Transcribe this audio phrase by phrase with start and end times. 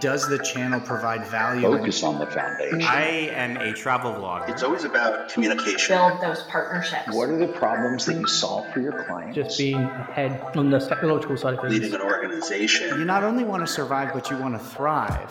[0.00, 1.62] Does the channel provide value?
[1.62, 2.82] Focus on the foundation.
[2.82, 4.50] I am a travel vlogger.
[4.50, 5.96] It's always about communication.
[5.96, 7.14] Build those partnerships.
[7.14, 9.34] What are the problems that you solve for your clients?
[9.34, 11.72] Just being ahead on the technological side of things.
[11.74, 12.98] Leading an organization.
[12.98, 15.30] You not only want to survive, but you want to thrive.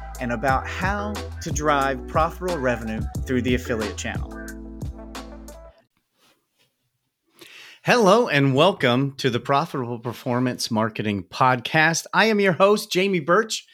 [0.21, 4.31] and about how to drive profitable revenue through the affiliate channel.
[7.83, 12.05] Hello and welcome to the Profitable Performance Marketing Podcast.
[12.13, 13.65] I am your host, Jamie Birch.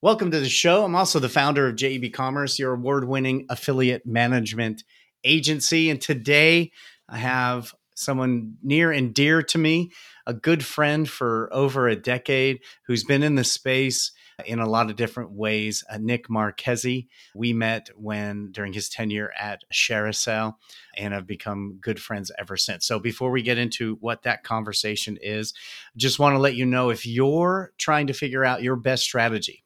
[0.00, 0.84] Welcome to the show.
[0.84, 4.82] I'm also the founder of JEB Commerce, your award winning affiliate management
[5.22, 5.88] agency.
[5.88, 6.72] And today
[7.08, 9.92] I have someone near and dear to me,
[10.26, 12.58] a good friend for over a decade
[12.88, 14.10] who's been in the space
[14.44, 15.84] in a lot of different ways.
[15.90, 20.54] Uh, Nick Marchese, we met when during his tenure at ShareASale
[20.96, 22.86] and have become good friends ever since.
[22.86, 25.54] So before we get into what that conversation is,
[25.96, 29.64] just want to let you know if you're trying to figure out your best strategy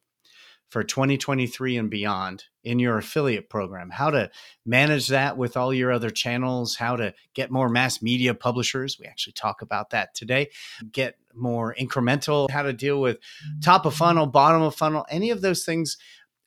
[0.68, 4.28] for 2023 and beyond in your affiliate program, how to
[4.66, 8.98] manage that with all your other channels, how to get more mass media publishers.
[8.98, 10.50] We actually talk about that today.
[10.90, 13.18] Get more incremental, how to deal with
[13.62, 15.96] top of funnel, bottom of funnel, any of those things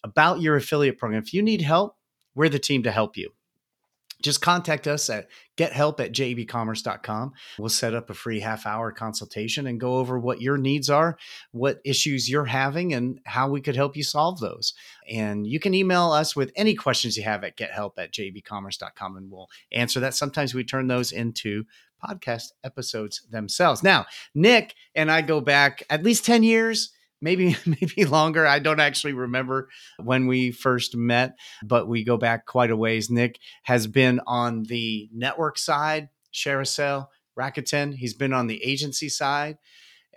[0.03, 1.23] about your affiliate program.
[1.23, 1.95] If you need help,
[2.35, 3.31] we're the team to help you
[4.21, 7.33] just contact us at gethelp at jebcommerce.com.
[7.57, 11.17] We'll set up a free half hour consultation and go over what your needs are,
[11.51, 14.73] what issues you're having, and how we could help you solve those.
[15.09, 19.31] And you can email us with any questions you have at gethelp at jebcommerce.com and
[19.31, 20.15] we'll answer that.
[20.15, 21.65] Sometimes we turn those into
[22.03, 23.83] podcast episodes themselves.
[23.83, 26.91] Now, Nick and I go back at least 10 years
[27.21, 28.45] maybe maybe longer.
[28.45, 29.69] I don't actually remember
[30.01, 33.09] when we first met, but we go back quite a ways.
[33.09, 37.07] Nick has been on the network side, ShareASale,
[37.37, 37.93] Rakuten.
[37.93, 39.57] He's been on the agency side,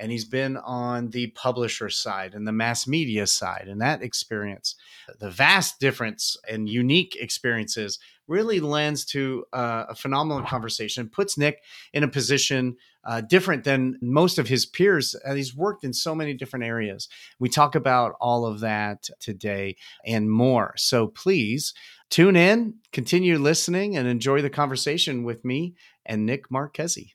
[0.03, 3.69] and he's been on the publisher side and the mass media side.
[3.69, 4.75] And that experience,
[5.21, 11.63] the vast difference and unique experiences really lends to uh, a phenomenal conversation, puts Nick
[11.93, 15.15] in a position uh, different than most of his peers.
[15.15, 17.09] And he's worked in so many different areas.
[17.39, 20.75] We talk about all of that today and more.
[20.77, 21.75] So please
[22.11, 27.15] tune in, continue listening, and enjoy the conversation with me and Nick Marchese.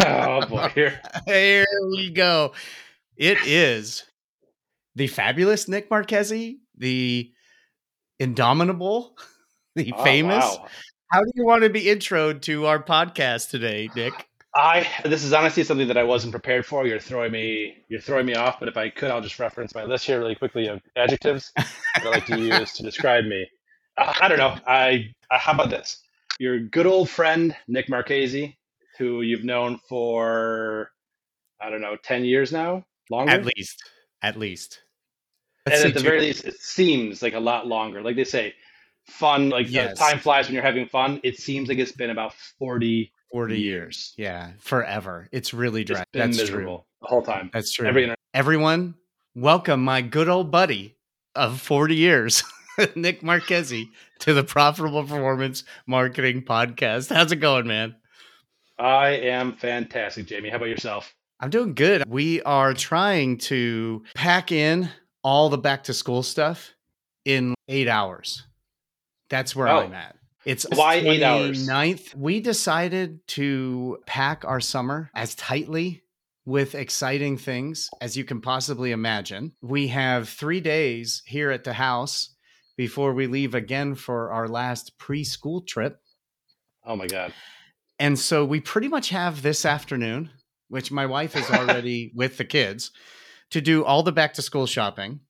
[0.00, 1.00] Oh boy, here.
[1.26, 2.52] here we go.
[3.16, 4.04] It is
[4.94, 7.32] the fabulous Nick Marchese, the
[8.18, 9.16] indomitable,
[9.74, 10.44] the oh, famous.
[10.44, 10.66] Wow.
[11.12, 14.14] How do you want to be introed to our podcast today, Nick?
[14.54, 16.86] I this is honestly something that I wasn't prepared for.
[16.86, 19.84] You're throwing me you're throwing me off, but if I could, I'll just reference my
[19.84, 21.68] list here really quickly of adjectives that
[22.04, 23.46] I like to use to describe me.
[23.96, 24.56] Uh, I don't know.
[24.66, 26.02] I, I how about this?
[26.40, 28.56] Your good old friend Nick Marchese,
[29.00, 30.92] who you've known for
[31.60, 33.82] I don't know ten years now, longer at least,
[34.22, 34.82] at least.
[35.66, 36.08] Let's and at the two.
[36.08, 38.02] very least, it seems like a lot longer.
[38.02, 38.54] Like they say,
[39.06, 39.48] fun.
[39.48, 39.98] Like uh, yes.
[39.98, 41.20] time flies when you're having fun.
[41.24, 44.12] It seems like it's been about forty 40 years.
[44.16, 45.28] Yeah, forever.
[45.32, 46.00] It's really dry.
[46.00, 46.84] It's That's miserable true.
[47.02, 47.50] the whole time.
[47.52, 47.86] That's true.
[47.86, 48.94] Every Everyone,
[49.34, 50.96] welcome my good old buddy
[51.36, 52.42] of 40 years,
[52.96, 53.88] Nick Marchese,
[54.20, 57.14] to the Profitable Performance Marketing Podcast.
[57.14, 57.94] How's it going, man?
[58.80, 60.48] I am fantastic, Jamie.
[60.48, 61.14] How about yourself?
[61.38, 62.02] I'm doing good.
[62.08, 64.88] We are trying to pack in
[65.22, 66.74] all the back to school stuff
[67.26, 68.46] in eight hours.
[69.28, 69.80] That's where oh.
[69.80, 70.16] I'm at.
[70.46, 71.68] It's why eight hours?
[71.68, 72.14] 9th.
[72.14, 76.02] We decided to pack our summer as tightly
[76.46, 79.52] with exciting things as you can possibly imagine.
[79.60, 82.34] We have three days here at the house
[82.78, 86.00] before we leave again for our last preschool trip.
[86.86, 87.34] Oh my God.
[88.00, 90.30] And so we pretty much have this afternoon,
[90.68, 92.90] which my wife is already with the kids,
[93.50, 95.20] to do all the back to school shopping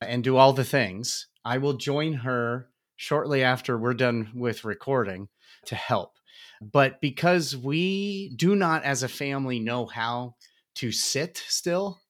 [0.00, 1.26] and do all the things.
[1.44, 5.28] I will join her shortly after we're done with recording
[5.66, 6.14] to help.
[6.62, 10.36] But because we do not, as a family, know how
[10.76, 12.00] to sit still,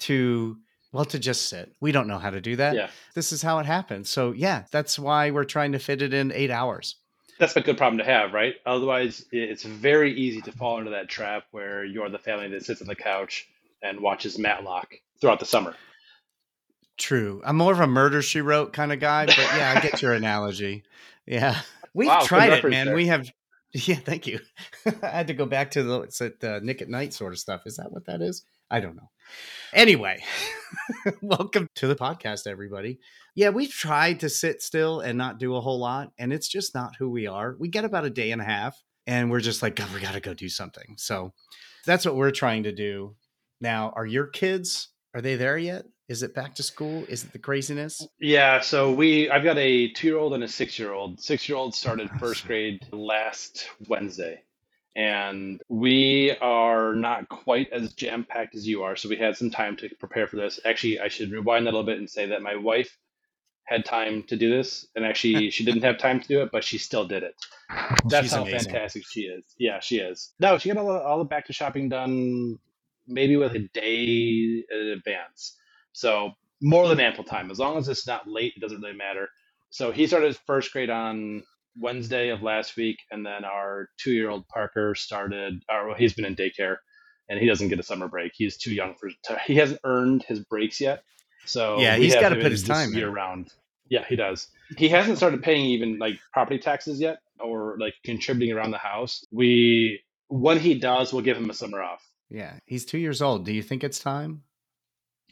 [0.00, 0.56] to
[0.92, 1.72] well, to just sit.
[1.80, 2.74] We don't know how to do that.
[2.74, 2.88] Yeah.
[3.14, 4.08] This is how it happens.
[4.08, 6.96] So, yeah, that's why we're trying to fit it in eight hours.
[7.40, 8.54] That's a good problem to have, right?
[8.66, 12.82] Otherwise, it's very easy to fall into that trap where you're the family that sits
[12.82, 13.48] on the couch
[13.82, 15.74] and watches Matlock throughout the summer.
[16.98, 17.40] True.
[17.44, 20.12] I'm more of a murder she wrote kind of guy, but yeah, I get your
[20.12, 20.84] analogy.
[21.26, 21.58] Yeah.
[21.94, 22.86] We've Wow, tried it, man.
[22.86, 22.94] there.
[22.94, 23.28] We have
[23.72, 24.40] yeah, thank you.
[25.02, 27.38] I had to go back to the it's at uh, Nick at Nite sort of
[27.38, 27.62] stuff.
[27.66, 28.44] Is that what that is?
[28.70, 29.10] I don't know.
[29.72, 30.22] Anyway,
[31.22, 33.00] welcome to the podcast, everybody.
[33.34, 36.72] Yeah, we've tried to sit still and not do a whole lot, and it's just
[36.72, 37.56] not who we are.
[37.58, 40.14] We get about a day and a half, and we're just like, God, we got
[40.14, 40.94] to go do something.
[40.98, 41.32] So
[41.84, 43.16] that's what we're trying to do.
[43.60, 45.86] Now, are your kids, are they there yet?
[46.08, 47.04] Is it back to school?
[47.08, 48.06] Is it the craziness?
[48.20, 51.20] Yeah, so we I've got a two year old and a six year old.
[51.20, 54.42] Six year old started first grade last Wednesday.
[54.96, 58.96] And we are not quite as jam packed as you are.
[58.96, 60.58] So we had some time to prepare for this.
[60.64, 62.98] Actually, I should rewind that a little bit and say that my wife
[63.64, 64.86] had time to do this.
[64.96, 67.34] And actually, she didn't have time to do it, but she still did it.
[68.08, 68.72] That's She's how amazing.
[68.72, 69.44] fantastic she is.
[69.58, 70.32] Yeah, she is.
[70.40, 72.58] No, she got all the, all the back to shopping done
[73.06, 75.56] maybe with a day in advance.
[75.92, 77.50] So more than ample time.
[77.50, 79.28] As long as it's not late, it doesn't really matter.
[79.70, 81.42] So he started first grade on
[81.78, 85.62] Wednesday of last week, and then our two-year-old Parker started.
[85.70, 86.76] Or well, he's been in daycare,
[87.28, 88.32] and he doesn't get a summer break.
[88.34, 89.10] He's too young for.
[89.46, 91.02] He hasn't earned his breaks yet.
[91.46, 92.98] So Yeah, he's gotta put his time in.
[92.98, 93.52] year round.
[93.88, 94.48] Yeah, he does.
[94.76, 99.24] He hasn't started paying even like property taxes yet, or like contributing around the house.
[99.32, 102.06] We when he does, we'll give him a summer off.
[102.28, 103.44] Yeah, he's two years old.
[103.44, 104.42] Do you think it's time?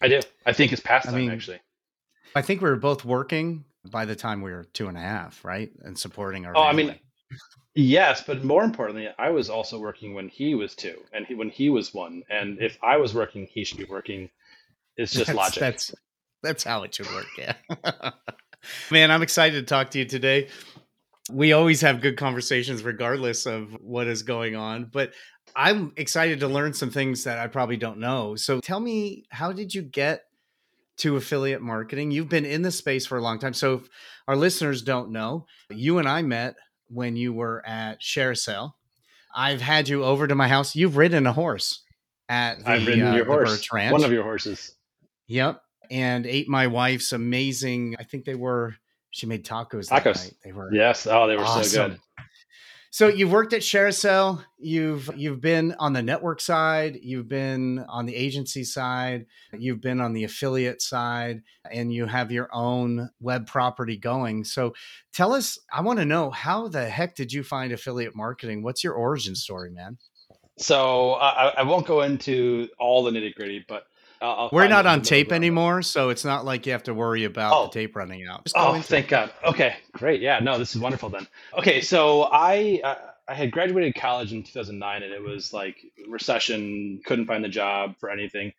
[0.02, 0.20] I do.
[0.46, 1.60] I think it's past I time mean, actually.
[2.34, 5.44] I think we were both working by the time we were two and a half,
[5.44, 5.70] right?
[5.82, 6.56] And supporting our.
[6.56, 6.98] Oh, I mean.
[7.74, 11.48] Yes, but more importantly, I was also working when he was two, and he, when
[11.48, 12.24] he was one.
[12.28, 12.64] And mm-hmm.
[12.64, 14.30] if I was working, he should be working.
[14.96, 15.60] It's just that's, logic.
[15.60, 15.94] That's
[16.42, 17.26] that's how it should work.
[17.36, 17.54] Yeah.
[18.90, 20.48] Man, I'm excited to talk to you today.
[21.30, 24.86] We always have good conversations, regardless of what is going on.
[24.86, 25.12] But
[25.54, 28.34] I'm excited to learn some things that I probably don't know.
[28.34, 30.24] So tell me, how did you get
[30.98, 32.10] to affiliate marketing?
[32.10, 33.54] You've been in the space for a long time.
[33.54, 33.88] So if
[34.26, 36.56] our listeners don't know, you and I met
[36.88, 38.72] when you were at ShareASale.
[39.34, 40.74] I've had you over to my house.
[40.74, 41.82] You've ridden a horse
[42.28, 44.74] at the, I've ridden uh, your horse, one of your horses.
[45.26, 45.62] Yep.
[45.90, 47.96] And ate my wife's amazing.
[47.98, 48.74] I think they were.
[49.10, 49.88] She made tacos.
[49.88, 50.24] That Tacos.
[50.24, 50.34] night.
[50.44, 50.72] They were.
[50.72, 51.06] Yes.
[51.06, 51.98] Oh, they were so good.
[52.98, 54.44] So you've worked at ShareASale.
[54.58, 56.98] You've you've been on the network side.
[57.00, 59.26] You've been on the agency side.
[59.56, 64.42] You've been on the affiliate side, and you have your own web property going.
[64.42, 64.74] So
[65.12, 65.60] tell us.
[65.72, 68.64] I want to know how the heck did you find affiliate marketing?
[68.64, 69.98] What's your origin story, man?
[70.56, 73.84] So I, I won't go into all the nitty gritty, but
[74.20, 75.46] I'll, I'll We're not on tape bit of it.
[75.46, 77.64] anymore, so it's not like you have to worry about Oh.
[77.66, 78.44] the tape running out.
[78.44, 78.84] Just Oh, into it.
[78.86, 79.32] thank God.
[79.44, 80.20] Okay, great.
[80.20, 81.26] Yeah, no, this is wonderful then.
[81.56, 82.94] Okay, so I uh,
[83.28, 85.76] I had graduated college in 2009, and it was like
[86.08, 88.52] recession, couldn't find the job for anything,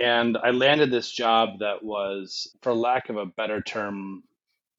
[0.00, 4.24] and I landed this job that was, for lack of a better term,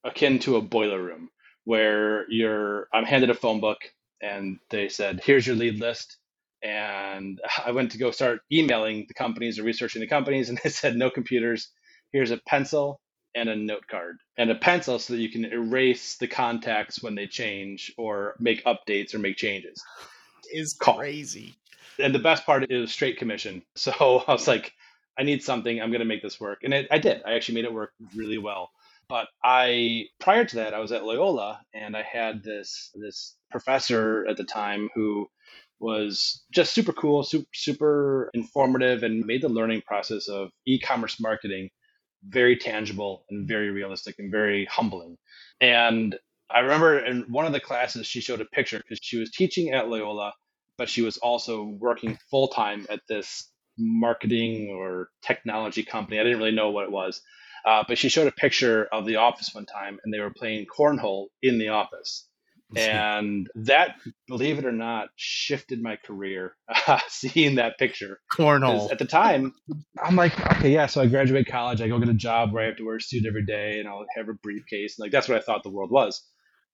[0.04, 1.30] akin to a boiler room,
[1.64, 3.78] where you're I'm handed a phone book,
[4.20, 6.18] and they said, "Here's your lead list."
[6.62, 10.70] And I went to go start emailing the companies or researching the companies, and they
[10.70, 11.68] said, "No computers.
[12.12, 13.00] Here's a pencil
[13.34, 17.14] and a note card and a pencil so that you can erase the contacts when
[17.14, 19.82] they change or make updates or make changes.
[20.52, 21.54] Is crazy.
[21.98, 23.62] And the best part is straight commission.
[23.74, 24.72] So I was like,
[25.18, 25.80] I need something.
[25.80, 26.60] I'm going to make this work.
[26.62, 27.22] And it, I did.
[27.26, 28.70] I actually made it work really well.
[29.08, 34.26] But I, prior to that, I was at Loyola and I had this, this professor
[34.26, 35.28] at the time who
[35.82, 41.20] was just super cool, super, super informative, and made the learning process of e commerce
[41.20, 41.70] marketing
[42.28, 45.16] very tangible and very realistic and very humbling.
[45.60, 46.16] And
[46.50, 49.70] I remember in one of the classes, she showed a picture because she was teaching
[49.70, 50.32] at Loyola,
[50.78, 56.20] but she was also working full time at this marketing or technology company.
[56.20, 57.20] I didn't really know what it was.
[57.64, 60.66] Uh, but she showed a picture of the office one time and they were playing
[60.66, 62.28] cornhole in the office.
[62.76, 63.96] And that,
[64.28, 66.56] believe it or not, shifted my career.
[66.86, 68.90] Uh, seeing that picture, Cornhole.
[68.90, 69.52] At the time,
[70.02, 70.86] I'm like, okay, yeah.
[70.86, 73.00] So I graduate college, I go get a job where I have to wear a
[73.00, 74.98] suit every day, and I'll have a briefcase.
[74.98, 76.22] Like that's what I thought the world was.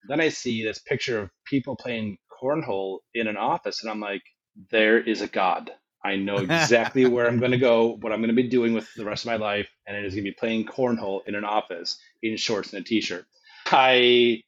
[0.09, 4.23] Then I see this picture of people playing cornhole in an office, and I'm like,
[4.71, 5.71] there is a God.
[6.05, 8.89] I know exactly where I'm going to go, what I'm going to be doing with
[8.95, 11.45] the rest of my life, and it is going to be playing cornhole in an
[11.45, 13.27] office in shorts and a t-shirt.
[13.67, 14.43] I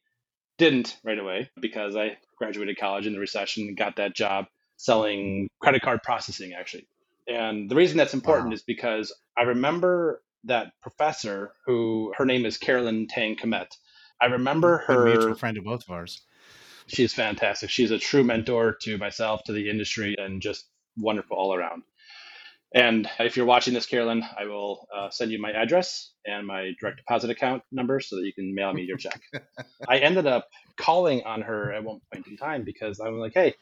[0.61, 5.49] didn't right away because I graduated college in the recession and got that job selling
[5.61, 6.87] credit card processing actually.
[7.27, 8.53] And the reason that's important Wow.
[8.53, 13.77] is because I remember that professor who her name is Carolyn Tang Kmet.
[14.21, 16.21] I remember Good mutual her friend of both of ours.
[16.87, 17.71] she's fantastic.
[17.71, 21.83] She's a true mentor to myself, to the industry, and just wonderful all around.
[22.73, 26.71] And if you're watching this, Carolyn, I will uh, send you my address and my
[26.79, 29.21] direct deposit account number so that you can mail me your check.
[29.87, 30.47] I ended up
[30.77, 33.55] calling on her at one point in time because I was like, hey,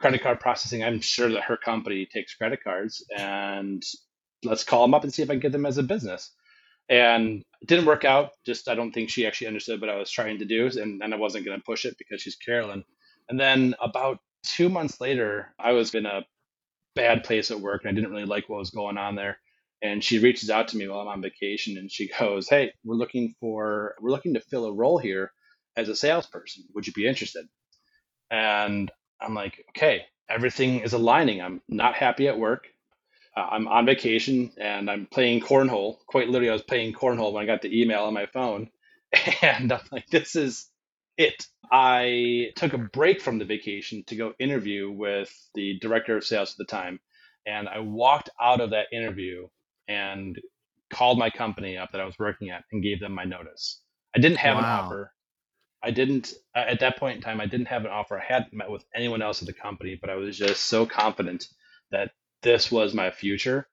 [0.00, 3.82] credit card processing, I'm sure that her company takes credit cards and
[4.44, 6.30] let's call them up and see if I can get them as a business.
[6.88, 8.32] And it didn't work out.
[8.46, 10.66] Just, I don't think she actually understood what I was trying to do.
[10.66, 12.84] And, and I wasn't going to push it because she's Carolyn.
[13.28, 16.22] And then about two months later, I was in a
[16.94, 19.38] bad place at work and I didn't really like what was going on there.
[19.82, 22.96] And she reaches out to me while I'm on vacation and she goes, Hey, we're
[22.96, 25.32] looking for, we're looking to fill a role here
[25.76, 26.64] as a salesperson.
[26.74, 27.46] Would you be interested?
[28.30, 31.42] And I'm like, okay, everything is aligning.
[31.42, 32.68] I'm not happy at work.
[33.36, 35.98] Uh, I'm on vacation and I'm playing cornhole.
[36.08, 38.70] Quite literally, I was playing cornhole when I got the email on my phone.
[39.42, 40.68] And I'm like, this is
[41.16, 41.46] it.
[41.70, 46.52] I took a break from the vacation to go interview with the director of sales
[46.52, 47.00] at the time.
[47.46, 49.48] And I walked out of that interview
[49.88, 50.38] and
[50.92, 53.80] called my company up that I was working at and gave them my notice.
[54.14, 55.12] I didn't have an offer.
[55.82, 58.18] I didn't, at that point in time, I didn't have an offer.
[58.18, 61.48] I hadn't met with anyone else at the company, but I was just so confident
[61.90, 63.66] that this was my future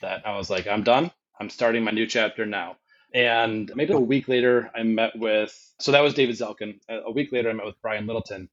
[0.00, 1.12] that I was like, I'm done.
[1.38, 2.76] I'm starting my new chapter now.
[3.14, 6.80] And maybe a week later, I met with, so that was David Zelkin.
[6.88, 8.48] A week later, I met with Brian Littleton,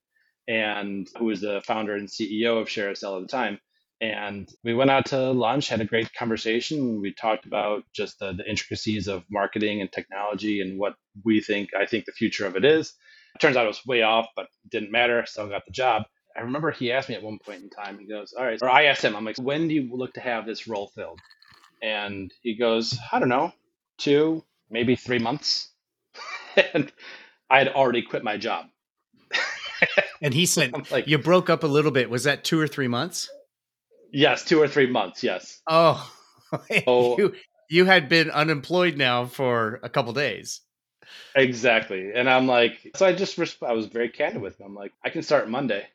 [0.48, 3.60] and who was the founder and CEO of ShareASale at the time.
[4.02, 7.02] And we went out to lunch, had a great conversation.
[7.02, 11.70] We talked about just the, the intricacies of marketing and technology and what we think,
[11.80, 12.94] I think the future of it is.
[13.36, 15.24] It Turns out it was way off, but didn't matter.
[15.26, 16.04] Still got the job.
[16.36, 18.70] I remember he asked me at one point in time, he goes, All right, or
[18.70, 21.20] I asked him, I'm like, when do you look to have this role filled?
[21.82, 23.54] And he goes, I don't know,
[23.98, 25.70] two, maybe three months.
[26.74, 26.92] and
[27.50, 28.68] I had already quit my job.
[30.24, 32.08] And he said, like, You broke up a little bit.
[32.10, 33.30] Was that two or three months?
[34.14, 35.60] yes, two or three months, yes.
[35.68, 36.08] Oh,
[36.86, 37.18] Oh.
[37.18, 37.34] you,
[37.70, 40.62] you had been unemployed now for a couple days.
[41.36, 42.12] Exactly.
[42.14, 44.68] And I'm like, so I just, resp- I was very candid with him.
[44.68, 45.88] I'm like, I can start Monday.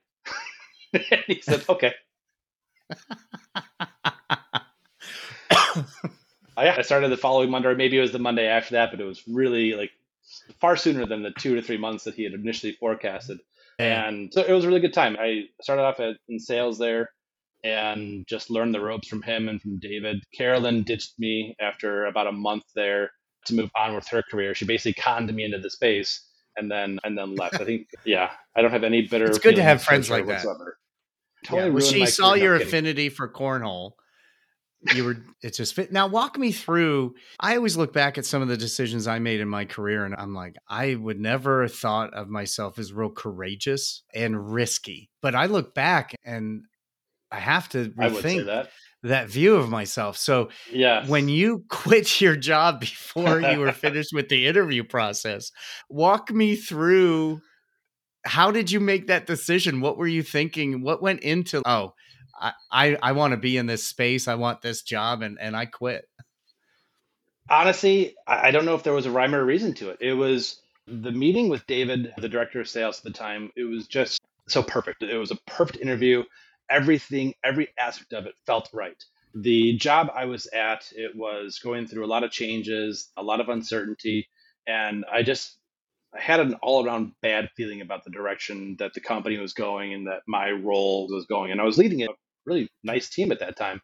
[0.93, 1.95] and he said, okay.
[6.57, 8.91] Oh, I, I started the following Monday, or maybe it was the Monday after that,
[8.91, 9.91] but it was really like
[10.61, 13.39] far sooner than the two to three months that he had initially forecasted.
[13.79, 15.17] And so it was a really good time.
[15.21, 17.11] I started off at, in sales there
[17.63, 20.23] and just learned the ropes from him and from David.
[20.35, 23.11] Carolyn ditched me after about a month there
[23.47, 24.55] to move on with her career.
[24.55, 27.61] She basically conned me into the space and then and then left.
[27.61, 29.27] I think yeah, I don't have any bitter.
[29.27, 30.45] It's good to have friends like that.
[30.45, 30.79] whatsoever.
[31.45, 33.93] Yeah, Totally well, she saw your affinity for cornhole.
[34.95, 35.93] You were it's just fit.
[35.93, 37.15] Now walk me through.
[37.41, 40.15] I always look back at some of the decisions I made in my career and
[40.17, 45.11] I'm like, I would never have thought of myself as real courageous and risky.
[45.23, 46.63] But I look back and
[47.31, 48.71] I have to I would say rethink that.
[49.03, 50.17] that view of myself.
[50.17, 51.07] So Yeah.
[51.07, 55.51] when you quit your job before you were finished with the interview process,
[55.89, 57.41] walk me through
[58.25, 59.81] how did you make that decision?
[59.81, 60.83] What were you thinking?
[60.83, 61.93] What went into oh,
[62.71, 64.29] I I, want to be in this space.
[64.29, 66.09] I want this job and and I quit.
[67.49, 69.99] Honestly, I I don't know if there was a rhyme or a reason to it.
[70.01, 73.51] It was the meeting with David, the director of sales at the time.
[73.57, 75.03] It was just so perfect.
[75.03, 76.23] It was a perfect interview.
[76.71, 79.03] Everything, every aspect of it felt right.
[79.35, 83.41] The job I was at, it was going through a lot of changes, a lot
[83.41, 84.29] of uncertainty,
[84.67, 85.59] and I just
[86.15, 90.07] I had an all-around bad feeling about the direction that the company was going and
[90.07, 91.53] that my role was going.
[91.53, 92.09] And I was leading a
[92.47, 93.81] really nice team at that time,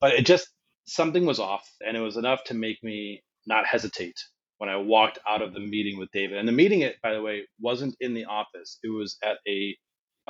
[0.00, 0.48] but it just
[0.86, 4.18] something was off, and it was enough to make me not hesitate
[4.58, 6.38] when I walked out of the meeting with David.
[6.38, 9.76] And the meeting, it by the way, wasn't in the office; it was at a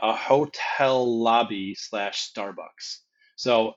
[0.02, 2.98] a hotel lobby slash Starbucks.
[3.36, 3.74] So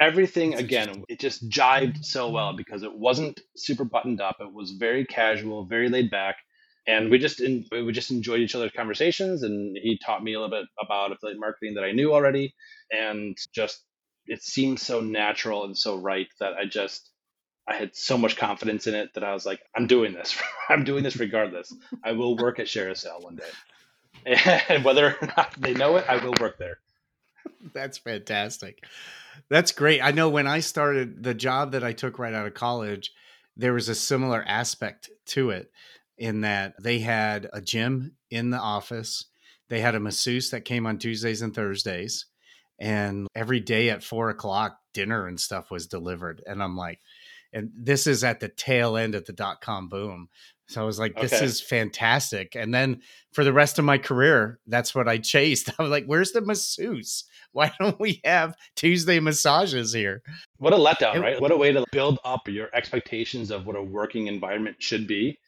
[0.00, 4.36] everything again, it just jived so well because it wasn't super buttoned up.
[4.40, 6.36] It was very casual, very laid back.
[6.88, 10.40] And we just en- we just enjoyed each other's conversations, and he taught me a
[10.40, 12.54] little bit about affiliate marketing that I knew already,
[12.90, 13.84] and just
[14.26, 17.10] it seemed so natural and so right that I just
[17.68, 20.40] I had so much confidence in it that I was like, I'm doing this.
[20.70, 21.74] I'm doing this regardless.
[22.02, 26.24] I will work at ShareASale one day, and whether or not they know it, I
[26.24, 26.78] will work there.
[27.74, 28.82] That's fantastic.
[29.50, 30.00] That's great.
[30.00, 33.12] I know when I started the job that I took right out of college,
[33.56, 35.70] there was a similar aspect to it
[36.18, 39.24] in that they had a gym in the office.
[39.68, 42.26] They had a masseuse that came on Tuesdays and Thursdays.
[42.80, 46.42] And every day at four o'clock, dinner and stuff was delivered.
[46.46, 47.00] And I'm like,
[47.52, 50.28] and this is at the tail end of the dot com boom.
[50.68, 51.44] So I was like, this Okay.
[51.46, 52.54] is fantastic.
[52.54, 53.00] And then
[53.32, 55.70] for the rest of my career, that's what I chased.
[55.78, 57.24] I was like, where's the masseuse?
[57.52, 60.22] Why don't we have Tuesday massages here?
[60.58, 61.40] What a letdown, It- right?
[61.40, 65.38] What a way to build up your expectations of what a working environment should be.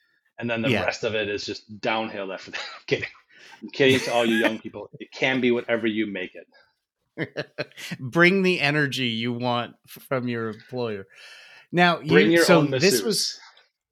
[0.40, 0.84] And then the Yeah.
[0.84, 2.60] rest of it is just downhill after that.
[2.76, 3.08] I'm kidding.
[3.62, 4.88] I'm kidding to all you young people.
[4.98, 6.46] It can be whatever you make it.
[8.00, 11.06] Bring the energy you want from your employer.
[11.72, 13.02] Now, Bring you, your so own this masseuse.
[13.04, 13.40] was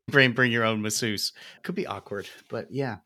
[0.08, 1.32] bring bring your own masseuse.
[1.62, 2.96] Could be awkward, but yeah.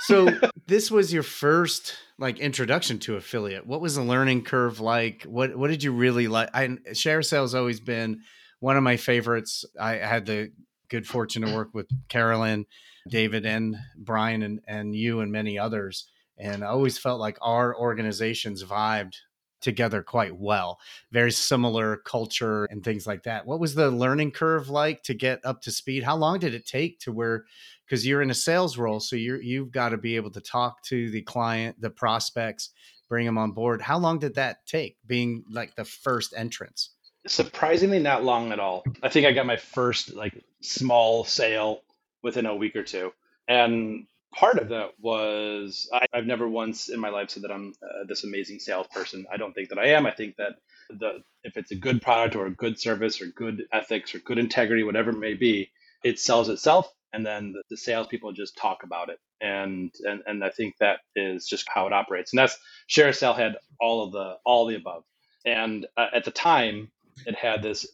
[0.00, 0.28] So
[0.66, 3.66] this was your first like introduction to affiliate.
[3.66, 5.24] What was the learning curve like?
[5.24, 6.48] What what did you really like?
[6.54, 8.22] I ShareASale's always been
[8.60, 9.64] one of my favorites.
[9.78, 10.50] I had the
[10.88, 12.66] good fortune to work with Carolyn,
[13.08, 16.10] David, and Brian, and and you and many others.
[16.38, 19.16] And I always felt like our organizations vibed
[19.60, 20.78] together quite well.
[21.10, 23.46] Very similar culture and things like that.
[23.46, 26.02] What was the learning curve like to get up to speed?
[26.02, 27.44] How long did it take to where
[27.86, 30.82] because you're in a sales role, so you're you've got to be able to talk
[30.84, 32.70] to the client, the prospects,
[33.08, 33.82] bring them on board.
[33.82, 36.90] How long did that take being like the first entrance?
[37.26, 38.84] Surprisingly, not long at all.
[39.02, 41.82] I think I got my first like small sale
[42.22, 43.12] within a week or two,
[43.48, 47.74] and part of that was I, I've never once in my life said that I'm
[47.82, 49.26] uh, this amazing salesperson.
[49.32, 50.06] I don't think that I am.
[50.06, 50.54] I think that
[50.90, 54.38] the if it's a good product or a good service or good ethics or good
[54.38, 55.70] integrity, whatever it may be,
[56.04, 59.18] it sells itself, and then the, the salespeople just talk about it.
[59.40, 62.32] And, and and I think that is just how it operates.
[62.32, 62.58] And that's
[62.90, 65.04] ShareASale had all of the all the above.
[65.46, 66.90] And uh, at the time,
[67.26, 67.86] it had this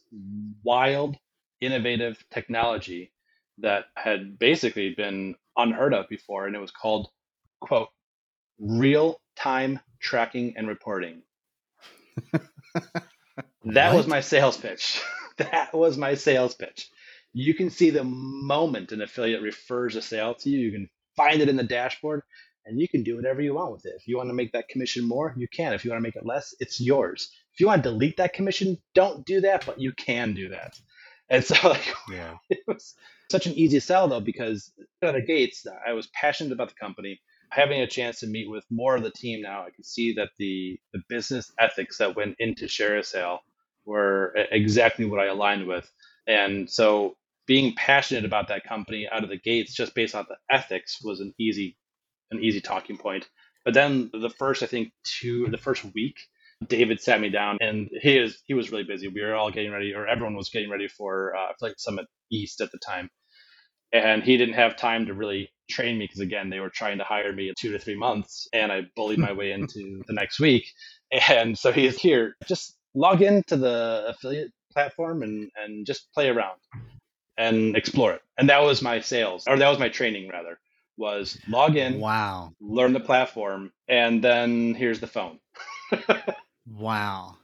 [0.63, 1.17] wild,
[1.59, 3.11] innovative technology
[3.59, 7.09] that had basically been unheard of before, and it was called
[7.59, 7.89] quote
[8.59, 11.21] real time tracking and reporting.
[13.65, 15.01] That was my sales pitch.
[15.37, 16.89] that was my sales pitch.
[17.33, 21.41] You can see the moment an affiliate refers a sale to you, you can find
[21.41, 22.23] it in the dashboard
[22.65, 23.93] and you can do whatever you want with it.
[23.97, 25.73] If you want to make that commission more, you can.
[25.73, 27.31] If you want to make it less, it's yours.
[27.61, 30.79] You want to delete that commission, don't do that, but you can do that.
[31.29, 32.37] And so like Yeah.
[32.49, 32.95] it was
[33.31, 36.75] such an easy sell though because out of the gates I was passionate about the
[36.75, 37.21] company.
[37.51, 40.29] Having a chance to meet with more of the team now, I could see that
[40.39, 43.39] the the business ethics that went into ShareASale
[43.85, 45.91] were exactly what I aligned with.
[46.27, 50.37] And so being passionate about that company out of the gates just based on the
[50.55, 51.77] ethics was an easy
[52.31, 53.29] an easy talking point.
[53.65, 56.21] But then the first I think two the first week
[56.67, 59.07] David sat me down and he is he was really busy.
[59.07, 62.61] We were all getting ready or everyone was getting ready for uh Affiliate Summit East
[62.61, 63.09] at the time.
[63.93, 67.05] And he didn't have time to really train me because again they were trying to
[67.05, 70.39] hire me in two to three months and I bullied my way into the next
[70.39, 70.65] week.
[71.29, 76.57] And so he's here, just log into the affiliate platform and, and just play around
[77.37, 78.21] and explore it.
[78.37, 80.59] And that was my sales, or that was my training rather,
[80.97, 82.53] was log in, Wow.
[82.61, 85.39] learn the platform, and then here's the phone.
[86.77, 87.37] Wow.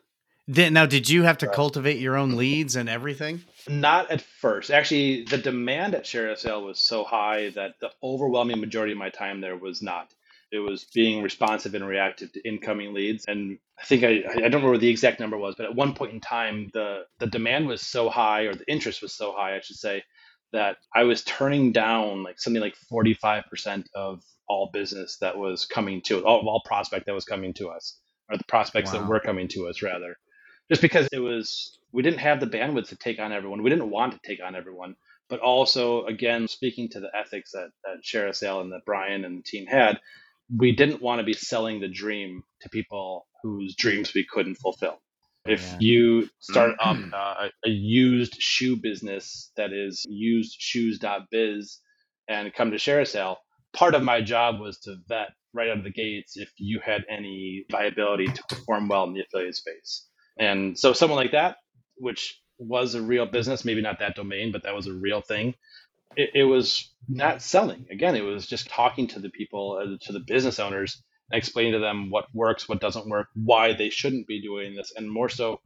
[0.50, 1.56] Did, now, did you have to Right.
[1.56, 2.38] cultivate your own mm-hmm.
[2.38, 3.44] leads and everything?
[3.68, 4.72] Not at first.
[4.72, 9.42] Actually, the demand at ShareASale was so high that the overwhelming majority of my time
[9.42, 10.14] there was not.
[10.50, 13.26] It was being responsive and reactive to incoming leads.
[13.28, 15.94] And I think I, I don't remember what the exact number was, but at one
[15.94, 19.58] point in time, the, the demand was so high, or the interest was so high,
[19.58, 20.04] I should say,
[20.54, 26.02] that I was turning down like something like 45% of all business that was coming
[26.04, 29.00] to all, all prospect that was coming to us, or the prospects Wow.
[29.00, 30.18] that were coming to us, rather.
[30.70, 33.64] Just because it was we didn't have the bandwidth to take on everyone.
[33.64, 34.96] We didn't want to take on everyone.
[35.30, 39.44] But also again speaking to the ethics that, that ShareASale and that brian and the
[39.44, 40.00] team had
[40.56, 45.00] we didn't want to be selling the dream to people whose dreams we couldn't fulfill.
[45.46, 45.78] If Yeah.
[45.80, 51.80] you start up uh, a used shoe business that is usedshoes.biz
[52.30, 53.38] and come to ShareASale
[53.74, 57.06] part of my job was to vet right out of the gates if you had
[57.10, 60.08] any viability to perform well in the affiliate space.
[60.40, 61.58] And so someone like that,
[61.98, 65.56] which was a real business, maybe not that domain, but that was a real thing.
[66.16, 67.86] It, it was not selling.
[67.92, 71.74] Again, it was just talking to the people, uh, to the business owners, and explaining
[71.74, 75.30] to them what works, what doesn't work, why they shouldn't be doing this, and more
[75.30, 75.60] so,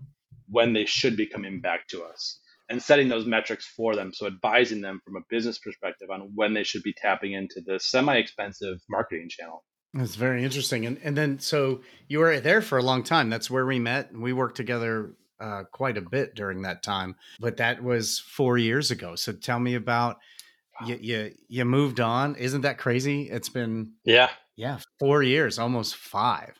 [0.49, 2.39] when they should be coming back to us,
[2.69, 4.13] and setting those metrics for them.
[4.13, 7.85] So advising them from a business perspective on when they should be tapping into this
[7.85, 9.63] semi-expensive marketing channel.
[9.93, 10.85] That's very interesting.
[10.85, 13.29] And and then so you were there for a long time.
[13.29, 14.11] That's where we met.
[14.11, 17.15] and We worked together uh, quite a bit during that time.
[17.39, 19.15] But that was four years ago.
[19.15, 20.17] So tell me about
[20.85, 20.97] you.
[21.01, 22.35] You you moved on.
[22.35, 23.23] Isn't that crazy?
[23.29, 26.59] It's been Yeah, yeah four years, almost five.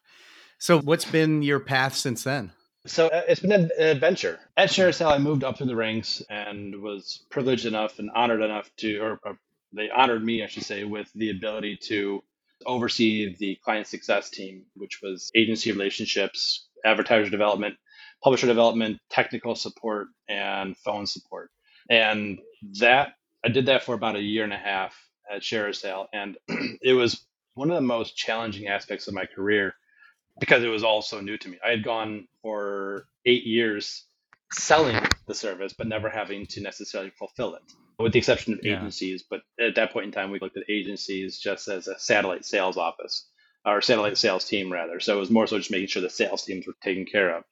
[0.57, 2.51] So what's been your path since then?
[2.85, 4.39] So uh, it's been an adventure.
[4.57, 8.69] At ShareASale, I moved up through the ranks and was privileged enough and honored enough
[8.77, 9.37] to, or, or
[9.71, 12.23] they honored me, I should say, with the ability to
[12.65, 17.75] oversee the client success team, which was agency relationships, advertiser development,
[18.23, 21.49] publisher development, technical support, and phone support.
[21.89, 22.39] And
[22.79, 24.95] that I did that for about a year and a half
[25.31, 26.37] at ShareASale, and
[26.81, 29.73] it was one of the most challenging aspects of my career
[30.39, 31.57] because it was all so new to me.
[31.65, 34.05] I had gone for eight years
[34.53, 34.97] selling
[35.27, 37.63] the service, but never having to necessarily fulfill it,
[37.99, 38.77] with the exception of Yeah.
[38.77, 39.23] agencies.
[39.29, 42.77] But at that point in time, we looked at agencies just as a satellite sales
[42.77, 43.29] office
[43.65, 44.99] or satellite sales team, rather.
[44.99, 47.43] So it was more so just making sure the sales teams were taken care of.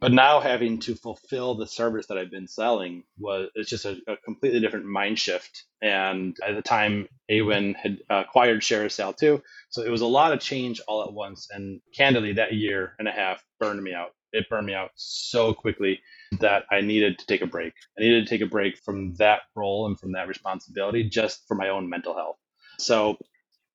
[0.00, 3.98] But now having to fulfill the service that I've been selling was it's just a,
[4.08, 5.64] a completely different mind shift.
[5.82, 10.40] And at the time, Awin had acquired ShareASale too, so it was a lot of
[10.40, 11.48] change all at once.
[11.50, 14.12] And candidly, that year and a half burned me out.
[14.32, 16.00] It burned me out so quickly
[16.38, 17.72] that I needed to take a break.
[17.98, 21.54] I needed to take a break from that role and from that responsibility just for
[21.54, 22.36] my own mental health.
[22.78, 23.18] So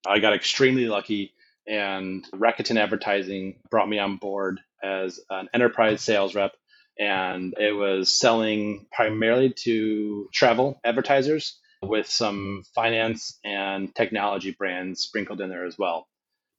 [0.07, 1.33] I got extremely lucky,
[1.67, 6.53] and Rakuten Advertising brought me on board as an enterprise sales rep.
[6.97, 15.41] And it was selling primarily to travel advertisers with some finance and technology brands sprinkled
[15.41, 16.07] in there as well.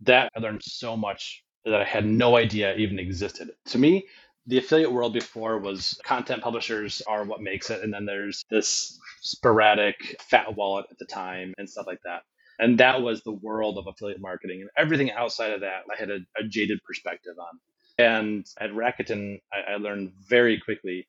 [0.03, 3.51] That I learned so much that I had no idea even existed.
[3.69, 4.07] To me,
[4.47, 7.83] the affiliate world before was content publishers are what makes it.
[7.83, 12.23] And then there's this sporadic FatWallet at the time and stuff like that.
[12.59, 14.61] And that was the world of affiliate marketing.
[14.63, 17.59] And everything outside of that, I had a, a jaded perspective on.
[17.99, 21.07] And at Rakuten, I, I learned very quickly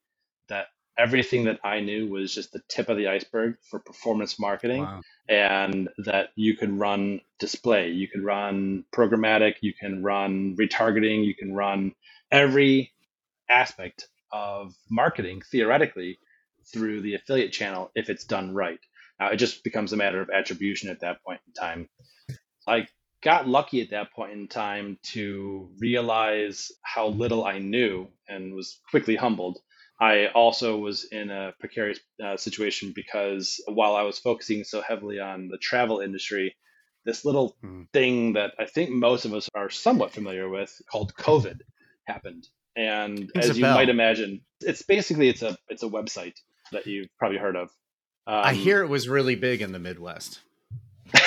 [0.49, 4.81] that everything that I knew was just the tip of the iceberg for performance marketing
[4.81, 5.01] Wow.
[5.29, 11.35] and that you could run display, you could run programmatic, you can run retargeting, you
[11.35, 11.93] can run
[12.31, 12.91] every
[13.49, 16.19] aspect of marketing theoretically
[16.73, 18.79] through the affiliate channel if it's done right.
[19.19, 21.89] Now it just becomes a matter of attribution at that point in time.
[22.67, 22.87] I
[23.23, 28.79] got lucky at that point in time to realize how little I knew and was
[28.89, 29.59] quickly humbled.
[29.99, 35.19] I also was in a precarious uh, situation because while I was focusing so heavily
[35.19, 36.55] on the travel industry,
[37.05, 37.87] this little Mhm.
[37.93, 41.61] thing that I think most of us are somewhat familiar with called COVID
[42.05, 42.47] happened.
[42.77, 43.75] And Rings as you bell.
[43.75, 46.35] might imagine, it's basically it's a it's a website
[46.71, 47.69] that you've probably heard of.
[48.27, 50.41] Um, I hear it was really big in the Midwest.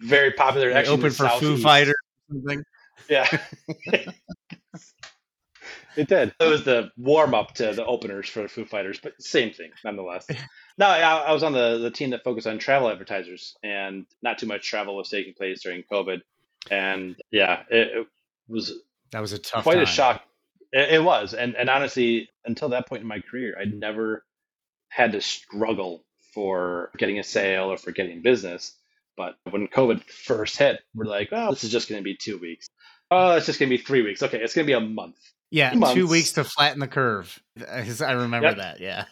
[0.00, 0.72] very popular.
[0.72, 1.62] Actually open for Foo Southeast.
[1.62, 1.94] Fighters
[2.30, 2.62] or something.
[3.08, 3.26] Yeah.
[5.96, 6.34] it did.
[6.40, 9.70] It was the warm up to the openers for the Foo Fighters, but same thing
[9.84, 10.26] nonetheless.
[10.78, 14.38] No, I, I was on the, the team that focused on travel advertisers, and not
[14.38, 16.20] too much travel was taking place during COVID.
[16.70, 18.06] And yeah, it
[18.50, 18.72] was
[19.12, 20.22] That was a tough quite a shock.
[20.72, 24.24] It, it was, and and honestly, until that point in my career, I'd never
[24.88, 28.72] had to struggle for getting a sale or for getting business.
[29.16, 32.38] But when COVID first hit, we're like, oh, this is just going to be two
[32.38, 32.68] weeks.
[33.10, 34.22] Oh, it's just going to be three weeks.
[34.22, 35.16] Okay, it's going to be a month.
[35.50, 35.94] Yeah, months.
[35.94, 37.38] two weeks to flatten the curve.
[37.68, 38.56] I remember Yep.
[38.58, 38.80] that.
[38.80, 39.04] Yeah.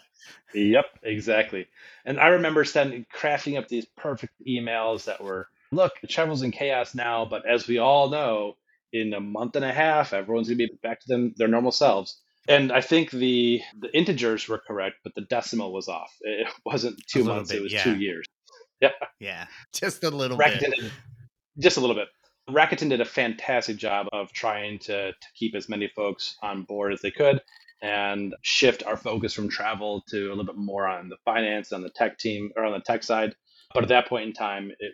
[0.53, 1.67] Yep, exactly.
[2.05, 6.51] And I remember sending crafting up these perfect emails that were, look, the travel's in
[6.51, 8.55] chaos now, but as we all know,
[8.91, 12.19] in a month and a half, everyone's gonna be back to them their normal selves.
[12.47, 16.11] And I think the the integers were correct, but the decimal was off.
[16.21, 17.83] It wasn't two months; bit, it was yeah.
[17.83, 18.25] two years.
[18.81, 19.47] Yeah, yeah.
[19.73, 20.75] Just a little Rakuten bit.
[20.79, 20.91] did,
[21.59, 22.07] just a little bit.
[22.49, 26.93] Rakuten did a fantastic job of trying to, to keep as many folks on board
[26.93, 27.41] as they could
[27.81, 31.81] and shift our focus from travel to a little bit more on the finance, on
[31.81, 33.35] the tech team, or on the tech side.
[33.73, 34.93] But at that point in time, it,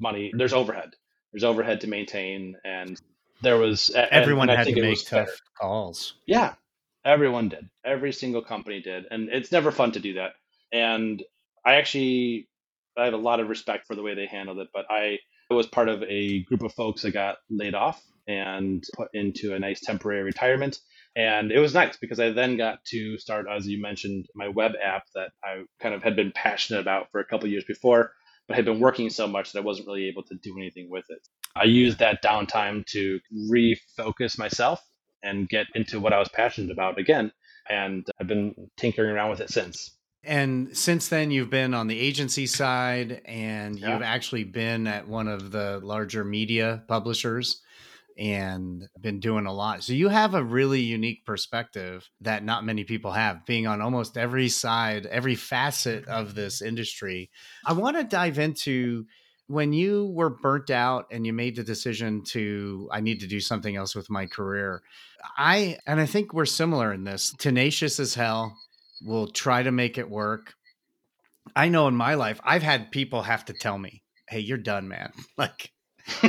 [0.00, 0.90] money there's overhead.
[1.32, 3.00] There's overhead to maintain, and
[3.42, 5.36] there was Everyone and I had to make tough fair.
[5.60, 6.14] calls.
[6.26, 6.54] Yeah,
[7.04, 7.68] everyone did.
[7.84, 10.32] Every single company did, and it's never fun to do that.
[10.72, 11.22] And
[11.64, 12.48] I actually
[12.96, 15.18] I have a lot of respect for the way they handled it, but I
[15.50, 19.58] was part of a group of folks that got laid off and put into a
[19.58, 20.78] nice temporary retirement.
[21.14, 24.72] And it was nice because I then got to start, as you mentioned, my web
[24.82, 28.12] app that I kind of had been passionate about for a couple years before,
[28.52, 31.06] but had been working so much that I wasn't really able to do anything with
[31.08, 31.26] it.
[31.56, 33.18] I used that downtime to
[33.50, 34.80] refocus myself
[35.22, 37.32] and get into what I was passionate about again.
[37.70, 39.96] And I've been tinkering around with it since.
[40.24, 43.94] And since then, you've been on the agency side and Yeah.
[43.94, 47.62] you've actually been at one of the larger media publishers
[48.18, 49.82] and been doing a lot.
[49.82, 54.16] So you have a really unique perspective that not many people have, being on almost
[54.16, 57.30] every side, every facet of this industry.
[57.64, 59.06] I want to dive into
[59.46, 63.40] when you were burnt out and you made the decision to, I need to do
[63.40, 64.82] something else with my career.
[65.36, 68.56] I, and I think we're similar in this tenacious as hell
[69.04, 70.54] will try to make it work
[71.54, 74.88] I know in my life, I've had people have to tell me, "Hey, you're done,
[74.88, 75.12] man.
[75.36, 75.72] Like,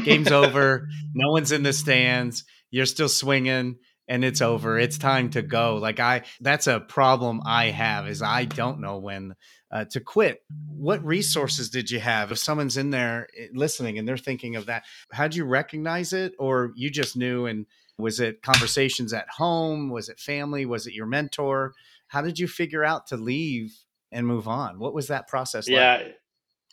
[0.04, 0.88] game's over.
[1.16, 2.44] No one's in the stands.
[2.72, 4.78] You're still swinging." and it's over.
[4.78, 5.78] It's time to go.
[5.78, 9.36] Like I, that's a problem I have is I don't know when
[9.72, 10.44] uh, to quit.
[10.68, 12.32] What resources did you have?
[12.32, 16.14] If someone's in there eh, listening and they're thinking of that, how did you recognize
[16.14, 17.46] it, or you just knew?
[17.46, 17.66] And
[17.98, 19.90] was it conversations at home?
[19.90, 20.66] Was it family?
[20.66, 21.74] Was it your mentor?
[22.08, 23.74] How did you figure out to leave
[24.12, 24.80] and move on?
[24.80, 26.16] What was that process yeah, like?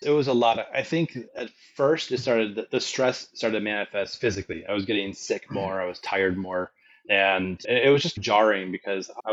[0.03, 0.67] It was a lot of.
[0.75, 2.67] I think at first it started.
[2.71, 4.65] The stress started to manifest physically.
[4.67, 5.55] I was getting sick mm.
[5.55, 5.81] more.
[5.81, 6.73] I was tired more
[7.11, 9.33] and it was just jarring because I,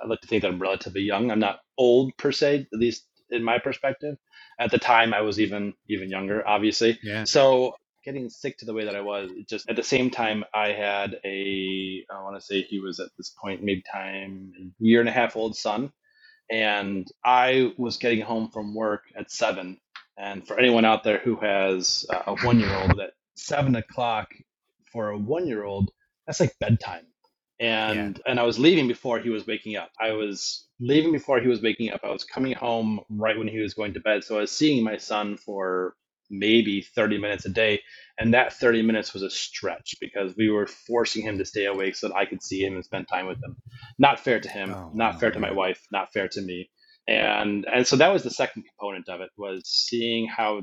[0.00, 1.30] I like to think that I'm relatively young.
[1.30, 4.16] I'm not old per se, at least in my perspective.
[4.58, 6.98] At the time, I was even even younger, obviously.
[7.02, 7.24] Yeah.
[7.24, 10.68] So getting sick to the way that I was, just at the same time, I
[10.68, 15.08] had a I want to say he was at this point maybe time year and
[15.08, 15.92] a half old son,
[16.50, 19.78] and I was getting home from work at seven.
[20.18, 24.28] And for anyone out there who has uh, a one year old, at seven o'clock
[24.92, 25.90] for a one year old
[26.30, 27.06] that's like bedtime.
[27.58, 28.30] And yeah.
[28.30, 29.90] and I was leaving before he was waking up.
[30.00, 32.02] I was leaving before he was waking up.
[32.04, 34.22] I was coming home right when he was going to bed.
[34.22, 35.94] So I was seeing my son for
[36.30, 37.82] maybe 30 minutes a day.
[38.20, 41.96] And that 30 minutes was a stretch because we were forcing him to stay awake
[41.96, 43.56] so that I could see him and spend time with him.
[43.98, 46.70] Not fair to him, oh, not fair to my wife, not fair to me.
[47.08, 50.60] And and so that was the second component of it was seeing how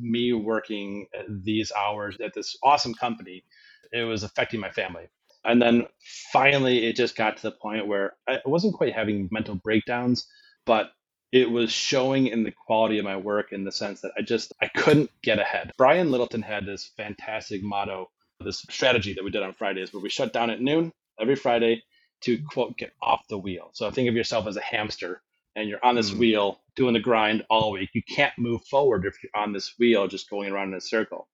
[0.00, 3.44] me working uh, these hours at this awesome company
[3.92, 5.08] it was affecting my family.
[5.44, 5.86] And then
[6.32, 10.26] finally, it just got to the point where I wasn't quite having mental breakdowns,
[10.64, 10.92] but
[11.32, 14.52] it was showing in the quality of my work in the sense that I just
[14.60, 15.72] I couldn't get ahead.
[15.78, 20.10] Brian Littleton had this fantastic motto, this strategy that we did on Fridays, where we
[20.10, 21.82] shut down at noon every Friday
[22.22, 23.70] to quote get off the wheel.
[23.72, 25.22] So think of yourself as a hamster
[25.56, 26.18] and you're on this mm.
[26.18, 27.90] wheel doing the grind all week.
[27.94, 31.28] You can't move forward if you're on this wheel just going around in a circle.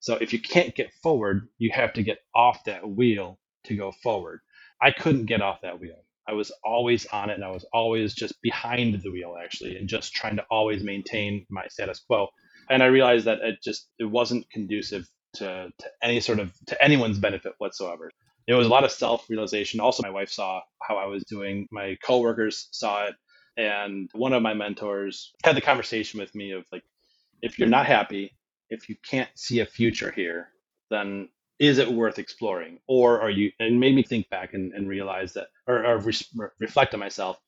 [0.00, 3.92] So if you can't get forward, you have to get off that wheel to go
[4.02, 4.40] forward.
[4.80, 6.03] I couldn't get off that wheel.
[6.28, 9.88] I was always on it and I was always just behind the wheel actually and
[9.88, 12.28] just trying to always maintain my status quo.
[12.70, 16.82] And I realized that it just it wasn't conducive to, to any sort of to
[16.82, 18.10] anyone's benefit whatsoever.
[18.46, 19.80] It was a lot of self-realization.
[19.80, 23.14] Also my wife saw how I was doing, my coworkers saw it,
[23.56, 26.82] and one of my mentors had the conversation with me of like
[27.42, 28.32] if you're not happy
[28.70, 30.48] if you can't see a future here,
[30.90, 31.28] then
[31.64, 32.78] is it worth exploring?
[32.86, 36.48] Or are you, and made me think back and, and realize that, or, or re-
[36.58, 37.38] reflect on myself,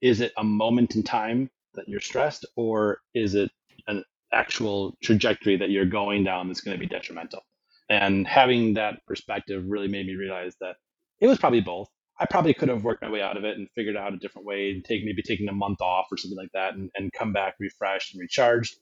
[0.00, 3.50] is it a moment in time that you're stressed, or is it
[3.86, 7.42] an actual trajectory that you're going down that's going to be detrimental?
[7.88, 10.76] And having that perspective really made me realize that
[11.20, 11.88] it was probably both.
[12.18, 14.46] I probably could have worked my way out of it and figured out a different
[14.46, 17.32] way and take maybe taking a month off or something like that and, and come
[17.32, 18.76] back refreshed and recharged.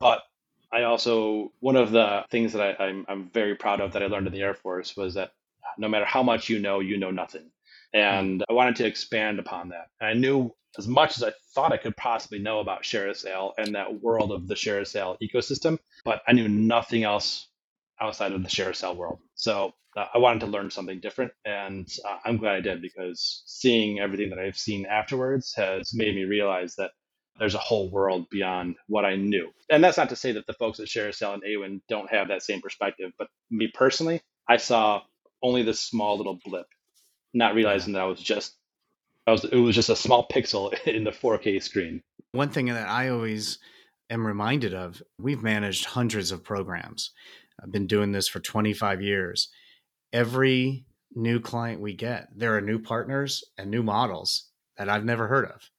[0.00, 0.22] But
[0.72, 4.06] I also one of the things that I, I'm I'm very proud of that I
[4.06, 5.32] learned in the Air Force was that
[5.78, 7.50] no matter how much you know, you know nothing.
[7.92, 9.88] And I wanted to expand upon that.
[10.00, 14.02] I knew as much as I thought I could possibly know about ShareASale and that
[14.02, 17.48] world of the ShareASale ecosystem, but I knew nothing else
[18.00, 19.20] outside of the ShareASale world.
[19.34, 23.42] So uh, I wanted to learn something different, and uh, I'm glad I did because
[23.46, 26.90] seeing everything that I've seen afterwards has made me realize that
[27.38, 29.50] there's a whole world beyond what I knew.
[29.70, 32.42] And that's not to say that the folks at ShareASale and AWIN don't have that
[32.42, 35.02] same perspective, but me personally, I saw
[35.42, 36.66] only this small little blip,
[37.32, 38.54] not realizing that I was just
[39.26, 42.02] I was it was just a small pixel in the 4K screen.
[42.32, 43.58] One thing that I always
[44.10, 47.10] am reminded of, we've managed hundreds of programs.
[47.62, 49.48] I've been doing this for 25 years.
[50.12, 55.26] Every new client we get, there are new partners and new models that I've never
[55.26, 55.70] heard of.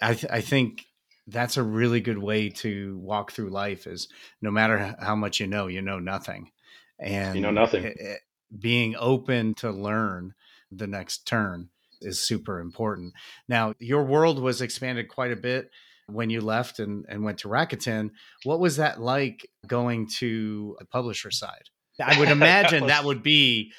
[0.00, 0.84] I, th- I think
[1.26, 4.08] that's a really good way to walk through life is
[4.40, 6.50] no matter how much you know you know nothing.
[6.98, 7.84] And you know nothing.
[7.84, 8.20] it, it,
[8.58, 10.34] being open to learn
[10.70, 11.68] the next turn
[12.00, 13.14] is super important.
[13.48, 15.70] Now your world was expanded quite a bit
[16.08, 18.10] when you left and, and went to rakuten.
[18.44, 21.70] What was that like going to a publisher side?
[22.02, 22.90] I would imagine that, was...
[22.90, 23.72] that would be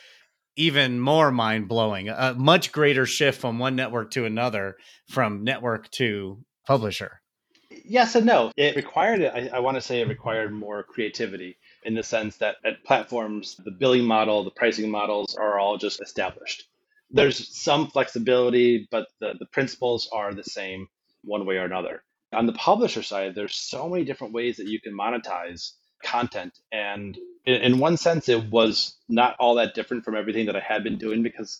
[0.56, 4.77] even more mind blowing a much greater shift from one network to another
[5.10, 7.22] from network to publisher
[7.84, 8.52] yes and no.
[8.58, 12.56] It required, I, I want to say it required more creativity in the sense that
[12.65, 16.67] at platforms, the billing model, the pricing models are all just established.
[17.12, 20.88] There's some flexibility, but the, the principles are the same
[21.24, 22.04] one way or another.
[22.34, 26.58] On the publisher side, there's so many different ways that you can monetize content.
[26.72, 30.60] And in, in one sense, it was not all that different from everything that I
[30.60, 31.60] had been doing because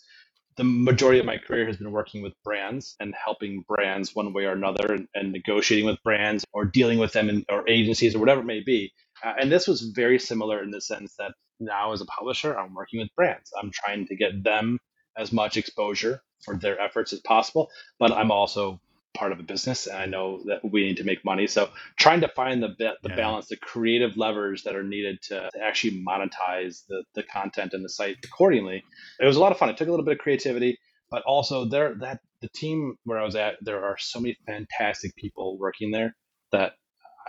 [0.56, 4.46] the majority of my career has been working with brands and helping brands one way
[4.46, 8.20] or another and, and negotiating with brands or dealing with them in, or agencies or
[8.20, 8.92] whatever it may be.
[9.24, 12.74] Uh, and this was very similar in the sense that now as a publisher, I'm
[12.74, 13.52] working with brands.
[13.60, 14.80] I'm trying to get them
[15.18, 18.80] as much exposure for their efforts as possible, but I'm also
[19.14, 21.48] part of a business and I know that we need to make money.
[21.48, 23.16] So trying to find the the yeah.
[23.16, 27.84] balance, the creative levers that are needed to, to, actually monetize the, the content and
[27.84, 28.84] the site accordingly.
[29.20, 29.70] It was a lot of fun.
[29.70, 30.80] It took a little bit of creativity,
[31.12, 35.16] but also there that the team where I was at, there are so many fantastic
[35.16, 36.16] people working there
[36.52, 36.74] that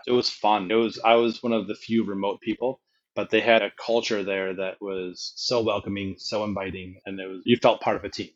[0.07, 0.71] it was fun.
[0.71, 2.81] It was I was one of the few remote people,
[3.15, 7.43] but they had a culture there that was so welcoming, so inviting, and it was
[7.45, 8.31] you felt part of a team.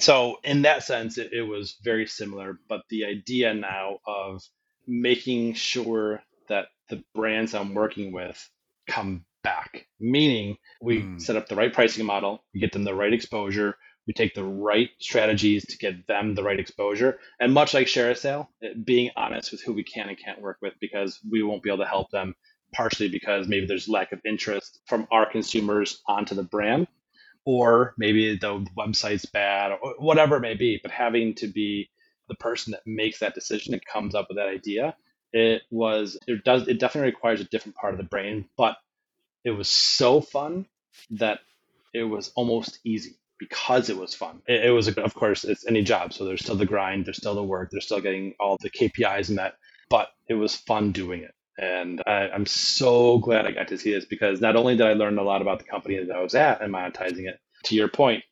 [0.00, 2.58] So in that sense, it, it was very similar.
[2.68, 4.42] But the idea now of
[4.86, 8.48] making sure that the brands I'm working with
[8.88, 11.20] come back, meaning we mm.
[11.20, 14.44] set up the right pricing model, we get them the right exposure, we take the
[14.44, 17.18] right strategies to get them the right exposure.
[17.38, 18.48] And much like ShareASale,
[18.84, 21.84] being honest with who we can and can't work with because we won't be able
[21.84, 22.34] to help them
[22.72, 26.86] partially because maybe there's lack of interest from our consumers onto the brand
[27.50, 31.90] or maybe the website's bad or whatever it may be but having to be
[32.28, 34.94] the person that makes that decision and comes up with that idea
[35.32, 38.76] it was it does it definitely requires a different part of the brain but
[39.44, 40.64] it was so fun
[41.10, 41.40] that
[41.92, 44.42] it was almost easy because it was fun.
[44.46, 47.34] It, it was of course it's any job so there's still the grind there's still
[47.34, 49.54] the work there's still getting all the kpis met
[49.88, 53.92] but it was fun doing it and I, am so glad I got to see
[53.92, 56.34] this because not only did I learn a lot about the company that I was
[56.34, 58.24] at and monetizing it, to your point,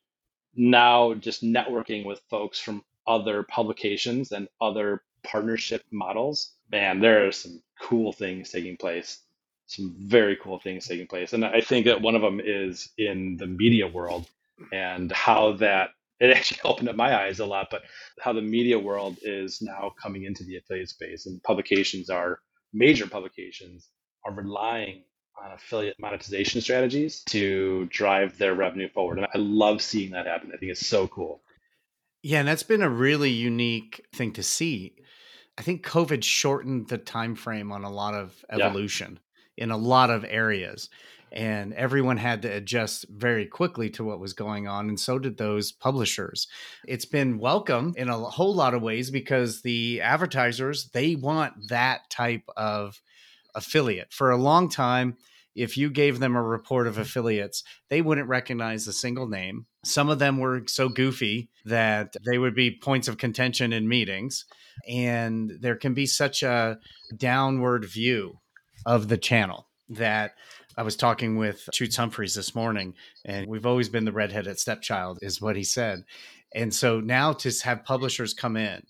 [0.54, 7.32] now just networking with folks from other publications and other partnership models, man, there are
[7.32, 9.20] some cool things taking place.
[9.66, 11.34] Some very cool things taking place.
[11.34, 14.26] And I think that one of them is in the media world
[14.72, 17.82] and how that it actually opened up my eyes a lot, but
[18.20, 22.40] how the media world is now coming into the affiliate space and publications are
[22.72, 23.88] major publications
[24.24, 25.02] are relying
[25.42, 29.18] on affiliate monetization strategies to drive their revenue forward.
[29.18, 30.50] And I love seeing that happen.
[30.52, 31.42] I think it's so cool.
[32.22, 34.96] Yeah, and that's been a really unique thing to see.
[35.56, 39.20] I think COVID shortened the time frame on a lot of evolution
[39.56, 39.64] yeah.
[39.64, 40.90] in a lot of areas.
[41.32, 44.88] And everyone had to adjust very quickly to what was going on.
[44.88, 46.46] And so did those publishers.
[46.86, 52.08] It's been welcome in a whole lot of ways because the advertisers, they want that
[52.10, 53.00] type of
[53.54, 54.12] affiliate.
[54.12, 55.16] For a long time,
[55.54, 59.66] if you gave them a report of affiliates, they wouldn't recognize a single name.
[59.84, 64.44] Some of them were so goofy that they would be points of contention in meetings.
[64.88, 66.78] And there can be such a
[67.16, 68.38] downward view
[68.86, 70.34] of the channel that
[70.78, 75.18] I was talking with Shoots Humphreys this morning, and we've always been the redheaded stepchild,
[75.22, 76.04] is what he said.
[76.54, 78.84] And so now to have publishers come in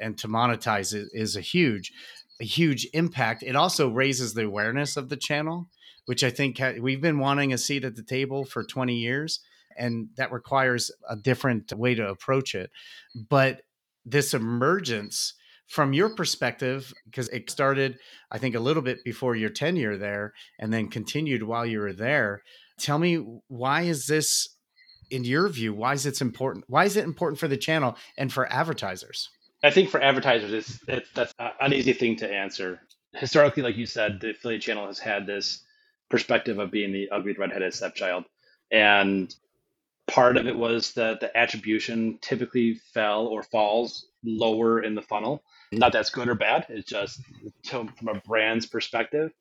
[0.00, 1.92] and to monetize it is a huge,
[2.40, 3.42] a huge impact.
[3.42, 5.68] It also raises the awareness of the channel,
[6.06, 9.40] which I think we've been wanting a seat at the table for 20 years,
[9.76, 12.70] and that requires a different way to approach it.
[13.14, 13.60] But
[14.06, 15.34] this emergence
[15.68, 17.98] from your perspective, because it started,
[18.30, 21.92] I think, a little bit before your tenure there and then continued while you were
[21.92, 22.42] there,
[22.78, 23.16] tell me
[23.48, 24.48] why is this,
[25.10, 26.64] in your view, why is it important?
[26.68, 29.28] Why is it important for the channel and for advertisers?
[29.62, 32.80] I think for advertisers, it's, it's that's an easy thing to answer.
[33.14, 35.64] Historically, like you said, the affiliate channel has had this
[36.10, 38.24] perspective of being the ugly redheaded stepchild,
[38.70, 39.34] and
[40.06, 45.42] part of it was that the attribution typically fell or falls lower in the funnel
[45.72, 46.66] not that's good or bad.
[46.68, 47.20] It's just
[47.64, 49.32] to, from a brand's perspective,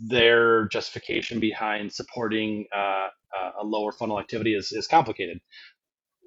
[0.00, 3.08] their justification behind supporting uh,
[3.60, 5.40] a lower funnel activity is, is complicated.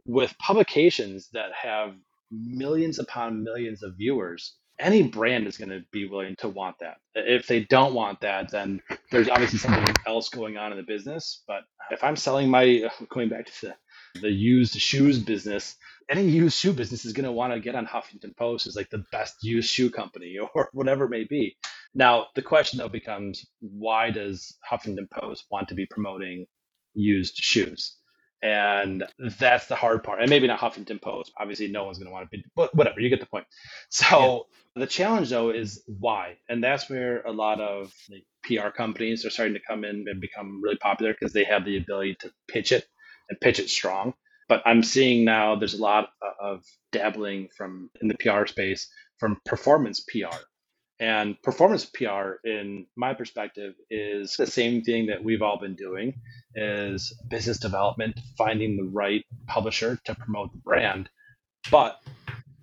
[0.05, 1.95] With publications that have
[2.31, 6.97] millions upon millions of viewers, any brand is going to be willing to want that.
[7.15, 8.81] If they don't want that, then
[9.11, 11.43] there's obviously something else going on in the business.
[11.47, 13.75] But if I'm selling my, going back to the
[14.21, 15.75] the used shoes business,
[16.09, 18.89] any used shoe business is going to want to get on Huffington Post as like
[18.89, 21.57] the best used shoe company or whatever it may be.
[21.93, 26.45] Now, the question though becomes why does Huffington Post want to be promoting
[26.93, 27.97] used shoes?
[28.43, 30.19] And that's the hard part.
[30.19, 31.31] And maybe not Huffington Post.
[31.37, 33.45] Obviously, no one's going to want to be, but whatever, you get the point.
[33.89, 34.81] So yeah.
[34.81, 36.37] the challenge though is why.
[36.49, 37.93] And that's where a lot of
[38.43, 41.77] PR companies are starting to come in and become really popular because they have the
[41.77, 42.85] ability to pitch it
[43.29, 44.13] and pitch it strong.
[44.49, 48.89] But I'm seeing now there's a lot uh, of dabbling from in the PR space
[49.17, 50.35] from performance PR.
[51.01, 56.13] And performance PR, in my perspective, is the same thing that we've all been doing
[56.53, 61.09] is business development, finding the right publisher to promote the brand,
[61.71, 61.99] but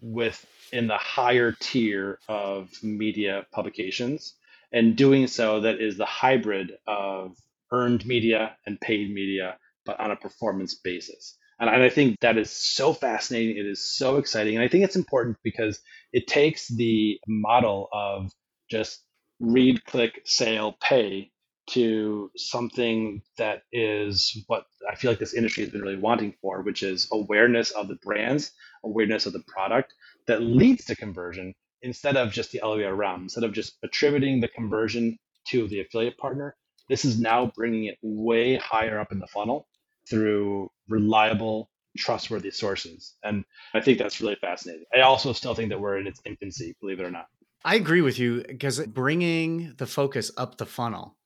[0.01, 4.35] with in the higher tier of media publications,
[4.71, 7.37] and doing so that is the hybrid of
[7.73, 11.37] earned media and paid media, but on a performance basis.
[11.61, 13.57] And I think that is so fascinating.
[13.57, 14.55] It is so exciting.
[14.55, 15.81] And I think it's important because
[16.13, 18.31] it takes the model of
[18.71, 19.03] just
[19.41, 21.33] read, click, sale, pay
[21.71, 26.63] to something that is what I feel like this industry has been really wanting for,
[26.63, 28.53] which is awareness of the brands,
[28.85, 29.93] awareness of the product
[30.29, 33.23] that leads to conversion instead of just the other way around.
[33.23, 36.57] Instead of just attributing the conversion to the affiliate partner,
[36.89, 39.69] this is now bringing it way higher up in the funnel
[40.09, 43.15] through reliable, trustworthy sources.
[43.23, 44.85] And I think that's really fascinating.
[44.95, 47.27] I also still think that we're in its infancy, believe it or not.
[47.65, 51.17] I agree with you because bringing the focus up the funnel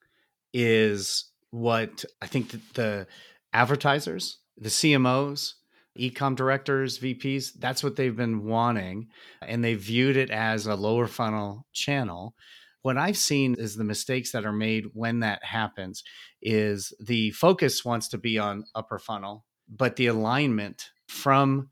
[0.55, 3.07] is what I think the,
[3.53, 5.55] advertisers, the CMOs,
[5.99, 9.09] ecom directors, VPs, that's what they've been wanting.
[9.43, 12.35] And they viewed it as a lower funnel channel.
[12.83, 16.03] What I've seen is the mistakes that are made when that happens
[16.41, 21.71] is the focus wants to be on upper funnel, but the alignment from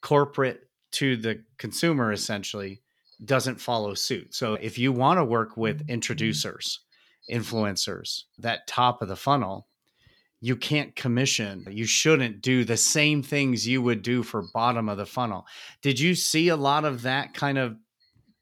[0.00, 2.82] corporate to the consumer essentially
[3.24, 4.34] doesn't follow suit.
[4.34, 5.90] So if you want to work with mm-hmm.
[5.90, 6.80] introducers,
[7.30, 9.68] influencers, that top of the funnel,
[10.40, 11.64] you can't commission.
[11.70, 15.46] You shouldn't do the same things you would do for bottom of the funnel.
[15.82, 17.76] Did you see a lot of that kind of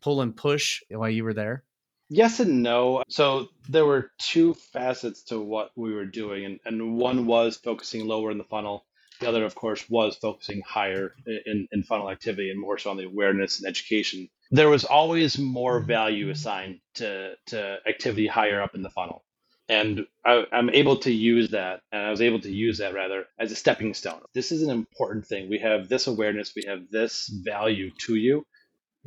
[0.01, 1.65] pull and push while you were there?
[2.13, 3.05] Yes and no.
[3.09, 8.07] So there were two facets to what we were doing, and, and one was focusing
[8.07, 8.85] lower in the funnel.
[9.21, 11.15] The other, of course, was focusing higher
[11.47, 14.29] in, in funnel activity and more so on the awareness and education.
[14.51, 19.23] There was always more value assigned to, to activity higher up in the funnel.
[19.69, 23.27] And I, I'm able to use that, and I was able to use that rather
[23.39, 24.21] as a stepping stone.
[24.35, 25.49] This is an important thing.
[25.49, 28.45] We have this awareness, we have this value to you.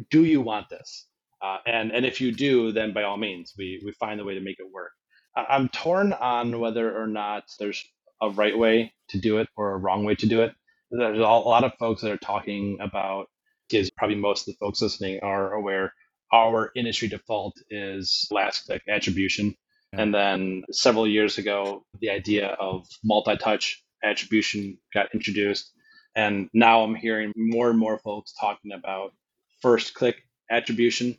[0.09, 1.05] Do you want this?
[1.43, 4.35] Uh, and and if you do, then by all means, we we find a way
[4.35, 4.91] to make it work.
[5.35, 7.83] I'm torn on whether or not there's
[8.21, 10.53] a right way to do it or a wrong way to do it.
[10.91, 13.27] There's a lot of folks that are talking about,
[13.71, 15.93] is probably most of the folks listening are aware,
[16.31, 19.55] our industry default is last click attribution.
[19.91, 25.71] And then several years ago, the idea of multi touch attribution got introduced.
[26.15, 29.13] And now I'm hearing more and more folks talking about
[29.61, 31.17] first click attribution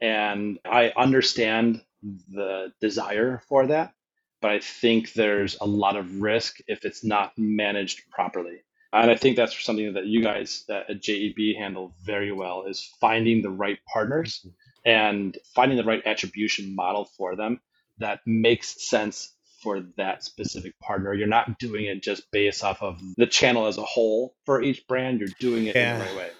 [0.00, 3.92] and I understand the desire for that,
[4.40, 8.62] but I think there's a lot of risk if it's not managed properly.
[8.92, 13.42] And I think that's something that you guys at JEB handle very well is finding
[13.42, 14.90] the right partners mm-hmm.
[14.90, 17.60] and finding the right attribution model for them
[17.98, 21.12] that makes sense for that specific partner.
[21.14, 24.86] You're not doing it just based off of the channel as a whole for each
[24.86, 25.20] brand.
[25.20, 25.94] You're doing it yeah.
[25.94, 26.30] in the right way.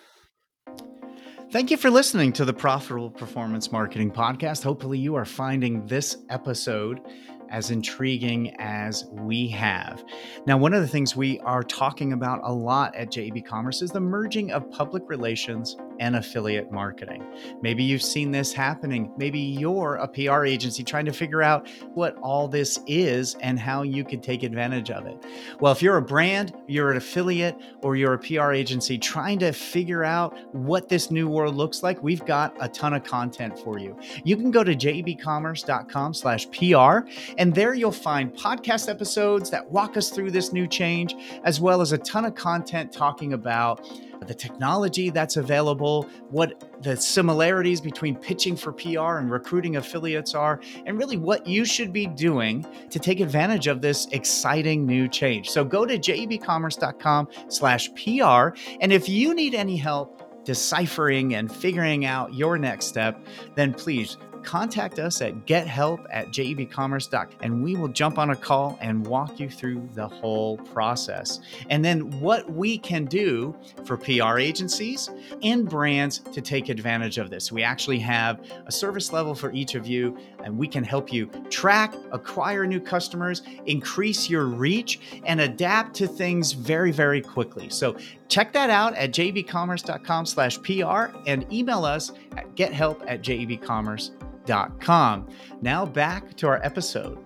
[1.55, 4.64] Thank you for listening to the Profitable Performance Marketing Podcast.
[4.64, 7.00] Hopefully, you are finding this episode
[7.55, 10.05] as intriguing as we have.
[10.44, 13.92] Now, one of the things we are talking about a lot at JEB Commerce is
[13.92, 17.24] the merging of public relations and affiliate marketing.
[17.62, 19.12] Maybe you've seen this happening.
[19.16, 23.82] Maybe you're a PR agency trying to figure out what all this is and how
[23.82, 25.24] you could take advantage of it.
[25.61, 29.52] Well, if you're a brand, you're an affiliate, or you're a PR agency trying to
[29.52, 33.78] figure out what this new world looks like, we've got a ton of content for
[33.78, 33.96] you.
[34.24, 39.97] You can go to jebcommerce.com slash PR and there you'll find podcast episodes that walk
[39.97, 43.84] us through this new change, as well as a ton of content talking about
[44.26, 50.61] the technology that's available, what the similarities between pitching for PR and recruiting affiliates are,
[50.86, 55.51] and really what you should be doing to take advantage of this exciting new change.
[55.51, 58.57] So go to jebcommerce.com slash PR.
[58.80, 64.16] And if you need any help deciphering and figuring out your next step, then please
[64.45, 69.40] contact us at gethelp at jebcommerce.com and we will jump on a call and walk
[69.40, 71.40] you through the whole process.
[71.70, 75.11] And then what we can do for PR agencies
[75.42, 77.51] and brands to take advantage of this.
[77.51, 81.26] We actually have a service level for each of you, and we can help you
[81.51, 87.68] track, acquire new customers, increase your reach, and adapt to things very, very quickly.
[87.70, 87.97] So
[88.28, 94.34] check that out at jebcommerce.com slash PR and email us at gethelp at jebcommerce.com
[94.80, 95.28] com.
[95.61, 97.18] Now back to our episode.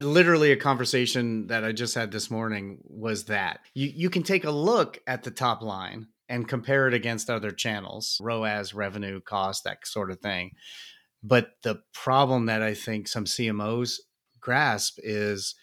[0.00, 4.44] Literally, a conversation that I just had this morning was that you, you can take
[4.44, 9.64] a look at the top line and compare it against other channels, ROAS, revenue, cost,
[9.64, 10.52] that sort of thing.
[11.22, 13.98] But the problem that I think some CMOs
[14.40, 15.54] grasp is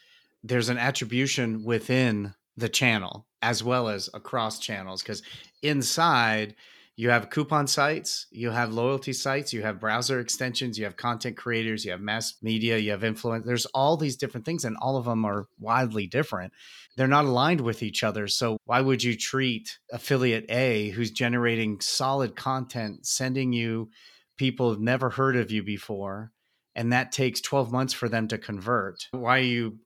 [0.44, 5.24] there's an attribution within the channel as well as across channels because
[5.62, 6.56] inside
[6.98, 11.38] you have coupon sites, you have loyalty sites, you have browser extensions, you have content
[11.38, 13.46] creators, you have mass media, you have influence.
[13.46, 16.52] There's all these different things, and all of them are wildly different.
[16.98, 18.28] They're not aligned with each other.
[18.28, 23.90] So, why would you treat affiliate A, who's generating solid content, sending you
[24.38, 26.32] people who've never heard of you before,
[26.76, 29.08] and that takes 12 months for them to convert?
[29.12, 29.78] Why are you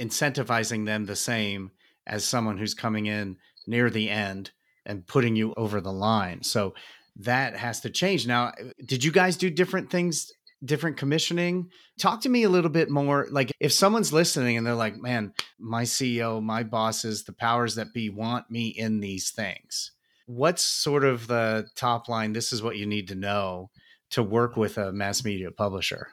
[0.00, 1.72] incentivizing them the same
[2.06, 3.36] as someone who's coming in
[3.66, 4.50] near the end?
[4.86, 6.42] And putting you over the line.
[6.42, 6.74] So
[7.16, 8.26] that has to change.
[8.26, 10.32] Now, uh, did you guys do different things,
[10.64, 11.70] different commissioning?
[11.98, 13.26] Talk to me a little bit more.
[13.30, 17.92] Like, if someone's listening and they're like, man, my CEO, my bosses, the powers that
[17.92, 19.92] be want me in these things,
[20.26, 22.32] what's sort of the top line?
[22.32, 23.70] This is what you need to know
[24.10, 26.08] to work with a mass media publisher.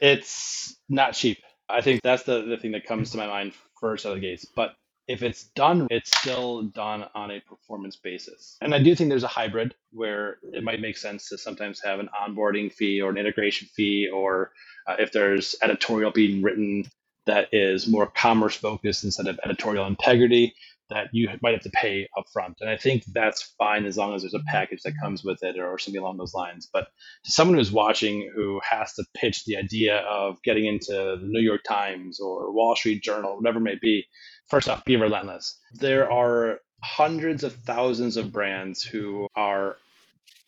[0.00, 1.38] It's not cheap.
[1.68, 4.20] I think that's the, the thing that comes to my mind first out of the
[4.20, 4.44] gates.
[4.44, 4.74] But
[5.08, 8.58] if it's done, it's still done on a performance basis.
[8.60, 11.98] And I do think there's a hybrid where it might make sense to sometimes have
[11.98, 14.52] an onboarding fee or an integration fee, or
[14.86, 16.84] uh, if there's editorial being written
[17.24, 20.54] that is more commerce focused instead of editorial integrity,
[20.90, 22.54] that you might have to pay upfront.
[22.60, 25.58] And I think that's fine as long as there's a package that comes with it
[25.58, 26.68] or something along those lines.
[26.72, 26.88] But
[27.24, 31.40] to someone who's watching who has to pitch the idea of getting into the New
[31.40, 34.06] York Times or Wall Street Journal, whatever it may be,
[34.48, 35.58] first off, be relentless.
[35.74, 39.76] There are hundreds of thousands of brands who are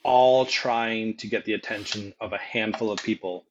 [0.02, 3.44] all trying to get the attention of a handful of people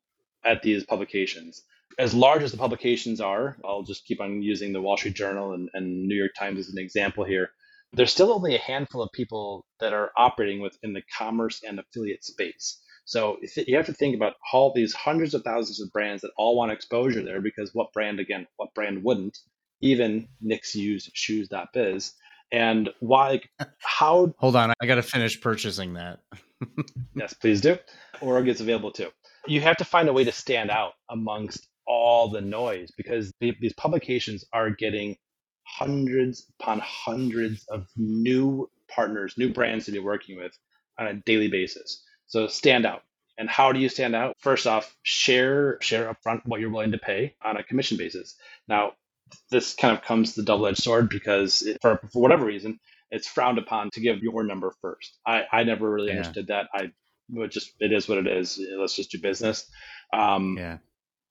[0.43, 1.61] at these publications.
[1.97, 5.53] As large as the publications are, I'll just keep on using the Wall Street Journal
[5.53, 7.51] and, and New York Times as an example here.
[7.91, 12.23] There's still only a handful of people that are operating within the commerce and affiliate
[12.23, 12.79] space.
[13.05, 16.55] So you have to think about all these hundreds of thousands of brands that all
[16.55, 19.37] want exposure there because what brand, again, what brand wouldn't?
[19.81, 22.13] Even Nick's used shoes.biz.
[22.51, 23.41] And why,
[23.79, 24.33] how.
[24.39, 26.19] Hold on, I got to finish purchasing that.
[27.15, 27.77] yes, please do.
[28.21, 29.09] Or gets available too.
[29.47, 33.73] You have to find a way to stand out amongst all the noise because these
[33.73, 35.15] publications are getting
[35.63, 40.51] hundreds upon hundreds of new partners, new brands to be working with
[40.97, 42.03] on a daily basis.
[42.27, 43.03] So stand out.
[43.37, 44.35] And how do you stand out?
[44.39, 48.35] First off, share share upfront what you're willing to pay on a commission basis.
[48.67, 48.93] Now,
[49.51, 52.79] this kind of comes the double-edged sword because it, for, for whatever reason
[53.11, 55.17] it's frowned upon to give your number first.
[55.25, 56.17] I, I never really yeah.
[56.17, 56.67] understood that.
[56.73, 56.91] I
[57.31, 58.59] would just it is what it is.
[58.77, 59.69] Let's just do business.
[60.13, 60.77] Um, yeah.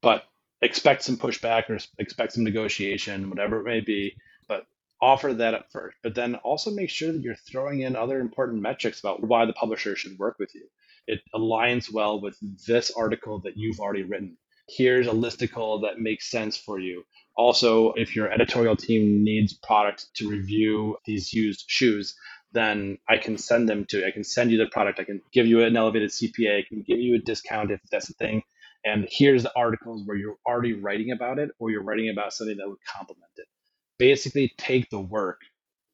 [0.03, 0.25] but
[0.63, 4.17] expect some pushback or expect some negotiation whatever it may be
[4.49, 4.67] but
[5.01, 5.97] offer that up first.
[6.03, 9.53] But then also make sure that you're throwing in other important metrics about why the
[9.53, 10.67] publisher should work with you.
[11.07, 12.37] It aligns well with
[12.67, 14.37] this article that you've already written
[14.69, 17.05] here's a listicle that makes sense for you
[17.39, 22.17] also, if your editorial team needs product to review these used shoes,
[22.51, 24.99] then I can send them to, I can send you the product.
[24.99, 26.59] I can give you an elevated CPA.
[26.59, 28.43] I can give you a discount if that's a thing.
[28.85, 32.57] And here's the articles where you're already writing about it or you're writing about something
[32.57, 33.47] that would complement it.
[33.99, 35.41] Basically, take the work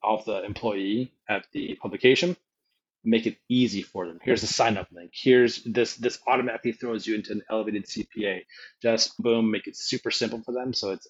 [0.03, 2.37] of the employee at the publication,
[3.05, 4.19] make it easy for them.
[4.23, 5.13] Here's the sign up link.
[5.15, 8.41] Here's this, this automatically throws you into an elevated CPA.
[8.83, 10.73] Just boom, make it super simple for them.
[10.73, 11.07] So it's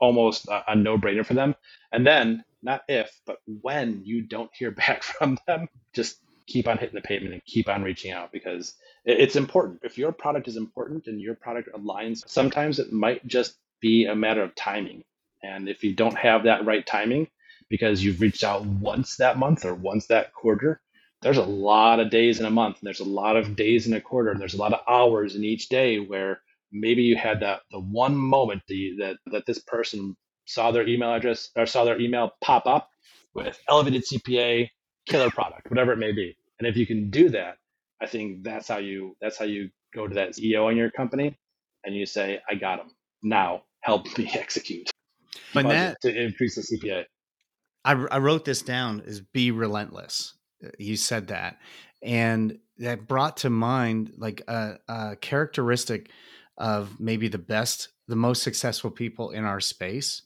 [0.00, 1.54] almost a, a no-brainer for them.
[1.92, 6.78] And then not if, but when you don't hear back from them, just keep on
[6.78, 8.74] hitting the pavement and keep on reaching out because
[9.04, 9.80] it's important.
[9.82, 14.14] If your product is important and your product aligns, sometimes it might just be a
[14.14, 15.02] matter of timing.
[15.42, 17.28] And if you don't have that right timing
[17.68, 20.80] because you've reached out once that month or once that quarter,
[21.22, 23.94] there's a lot of days in a month and there's a lot of days in
[23.94, 26.40] a quarter and there's a lot of hours in each day where
[26.72, 31.12] maybe you had that the one moment the, that that this person saw their email
[31.12, 32.90] address or saw their email pop up
[33.34, 34.68] with elevated CPA,
[35.06, 36.36] killer product, whatever it may be.
[36.58, 37.56] And if you can do that,
[38.00, 41.36] I think that's how you that's how you go to that CEO in your company
[41.84, 42.90] and you say, I got him.
[43.22, 44.90] Now help me execute.
[45.54, 47.04] But that to increase the CPA.
[47.84, 50.34] I, I wrote this down is be relentless.
[50.66, 51.58] Uh, you said that.
[52.02, 56.10] And that brought to mind like a, a characteristic
[56.58, 60.22] of maybe the best, the most successful people in our space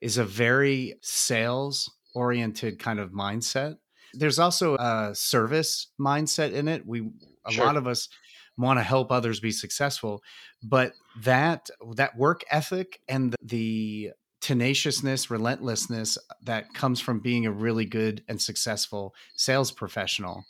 [0.00, 3.78] is a very sales oriented kind of mindset.
[4.12, 6.86] There's also a service mindset in it.
[6.86, 7.08] We
[7.46, 7.64] a sure.
[7.64, 8.08] lot of us
[8.56, 10.22] want to help others be successful,
[10.62, 10.92] but
[11.22, 14.12] that that work ethic and the
[14.44, 20.44] tenaciousness, relentlessness that comes from being a really good and successful sales professional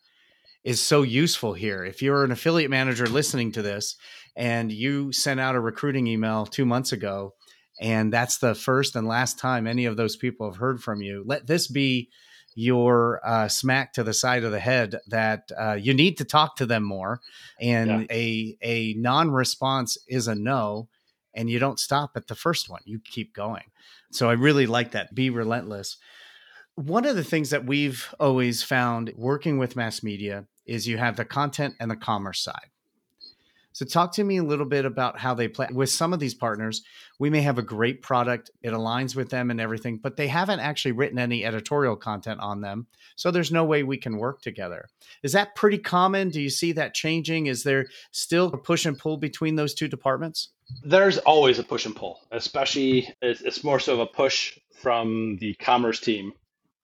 [0.65, 1.85] is so useful here.
[1.85, 3.95] If you're an affiliate manager listening to this
[4.35, 7.35] and you sent out a recruiting email two months ago,
[7.81, 11.23] and that's the first and last time any of those people have heard from you,
[11.25, 12.09] let this be
[12.57, 16.57] your uh, smack to the side of the head that uh, you need to talk
[16.57, 17.21] to them more.
[17.61, 18.07] And yeah.
[18.11, 20.89] a, a non response is a no.
[21.35, 23.65] And you don't stop at the first one, you keep going.
[24.13, 25.15] So I really like that.
[25.15, 25.97] Be relentless.
[26.77, 31.17] One of the things that we've always found working with mass media is you have
[31.17, 32.71] the content and the commerce side.
[33.75, 36.33] So talk to me a little bit about how they play with some of these
[36.33, 36.83] partners.
[37.19, 40.61] We may have a great product, it aligns with them and everything, but they haven't
[40.61, 42.87] actually written any editorial content on them.
[43.17, 44.87] So there's no way we can work together.
[45.25, 46.29] Is that pretty common?
[46.31, 47.47] Do you see that changing?
[47.47, 50.51] Is there still a push and pull between those two departments?
[50.85, 55.55] There's always a push and pull, especially it's more so of a push from the
[55.55, 56.33] commerce team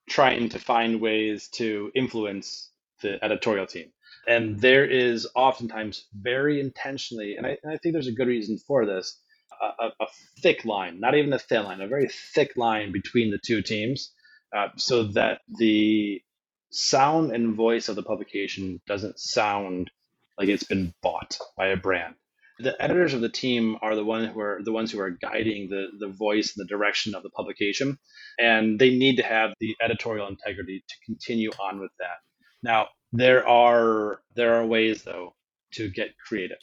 [0.08, 2.70] trying to find ways to influence
[3.00, 3.92] the editorial team.
[4.26, 8.58] And there is oftentimes very intentionally, and I, and I think there's a good reason
[8.58, 9.18] for this,
[9.60, 10.06] a, a,
[10.42, 14.12] thick line, not even a thin line, a very thick line between the two teams,
[14.56, 16.22] uh, so that the
[16.70, 19.90] sound and voice of the publication doesn't sound
[20.38, 22.14] like it's been bought by a brand.
[22.58, 25.70] The editors of the team are the one who are the ones who are guiding
[25.70, 27.98] the the voice and the direction of the publication,
[28.38, 32.18] and they need to have the editorial integrity to continue on with that.
[32.64, 35.34] Now, there are there are ways though
[35.74, 36.58] to get creative.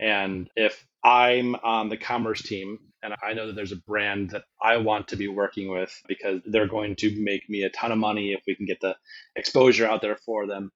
[0.00, 4.44] And if I'm on the commerce team and I know that there's a brand that
[4.62, 7.98] I want to be working with because they're going to make me a ton of
[7.98, 8.96] money if we can get the
[9.36, 10.72] exposure out there for them,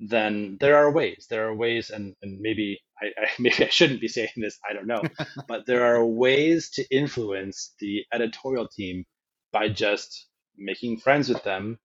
[0.00, 1.26] then there are ways.
[1.30, 4.58] There are ways, and, and maybe I, I maybe I shouldn't be saying this.
[4.68, 5.02] I don't know,
[5.48, 9.04] but there are ways to influence the editorial team
[9.52, 10.26] by just
[10.58, 11.78] making friends with them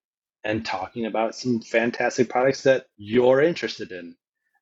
[0.44, 4.16] and talking about some fantastic products that you're interested in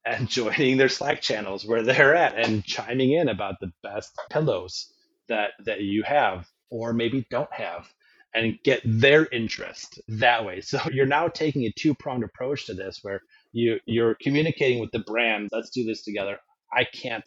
[0.05, 4.91] and joining their Slack channels where they're at and chiming in about the best pillows
[5.29, 7.87] that that you have or maybe don't have
[8.33, 10.61] and get their interest that way.
[10.61, 13.21] So you're now taking a two-pronged approach to this where
[13.51, 16.37] you you're communicating with the brand, let's do this together.
[16.73, 17.23] I can't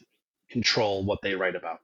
[0.51, 1.81] control what they write about.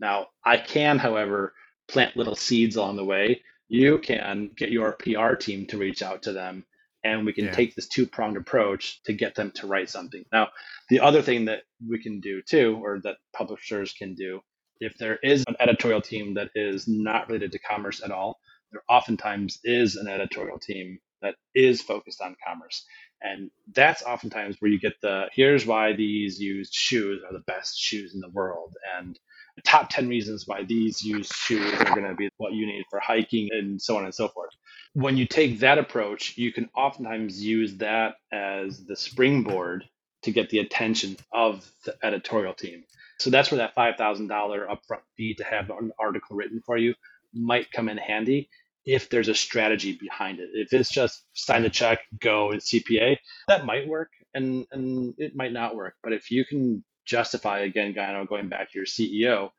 [0.00, 1.54] Now, I can, however,
[1.86, 6.22] plant little seeds along the way you can get your PR team to reach out
[6.22, 6.64] to them
[7.04, 7.52] and we can yeah.
[7.52, 10.24] take this two pronged approach to get them to write something.
[10.32, 10.48] Now,
[10.88, 14.40] the other thing that we can do too, or that publishers can do,
[14.80, 18.38] if there is an editorial team that is not related to commerce at all,
[18.72, 22.84] there oftentimes is an editorial team that is focused on commerce.
[23.20, 27.78] And that's oftentimes where you get the here's why these used shoes are the best
[27.78, 28.74] shoes in the world.
[28.98, 29.18] And
[29.62, 33.00] top 10 reasons why these used shoes are going to be what you need for
[33.00, 34.50] hiking and so on and so forth.
[34.94, 39.84] When you take that approach, you can oftentimes use that as the springboard
[40.22, 42.84] to get the attention of the editorial team.
[43.18, 46.94] So that's where that $5,000 upfront fee to have an article written for you
[47.32, 48.48] might come in handy
[48.84, 50.50] if there's a strategy behind it.
[50.52, 53.16] If it's just sign the check, go, and CPA,
[53.48, 55.94] that might work and, and it might not work.
[56.02, 59.50] But if you can justify again, Gino, going back to your CEO,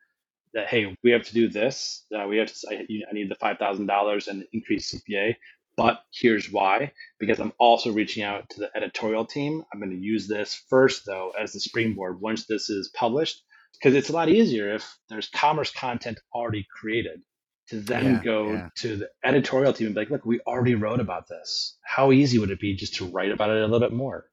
[0.54, 2.04] that hey, we have to do this.
[2.14, 2.68] Uh, we have to.
[2.70, 5.36] I, I need the five thousand dollars and increase CPA.
[5.76, 9.62] But here's why: because I'm also reaching out to the editorial team.
[9.72, 13.42] I'm going to use this first, though, as the springboard once this is published,
[13.74, 17.20] because it's a lot easier if there's commerce content already created
[17.68, 18.68] to then yeah, go yeah.
[18.76, 21.76] to the editorial team and be like, look, we already wrote about this.
[21.82, 24.26] How easy would it be just to write about it a little bit more?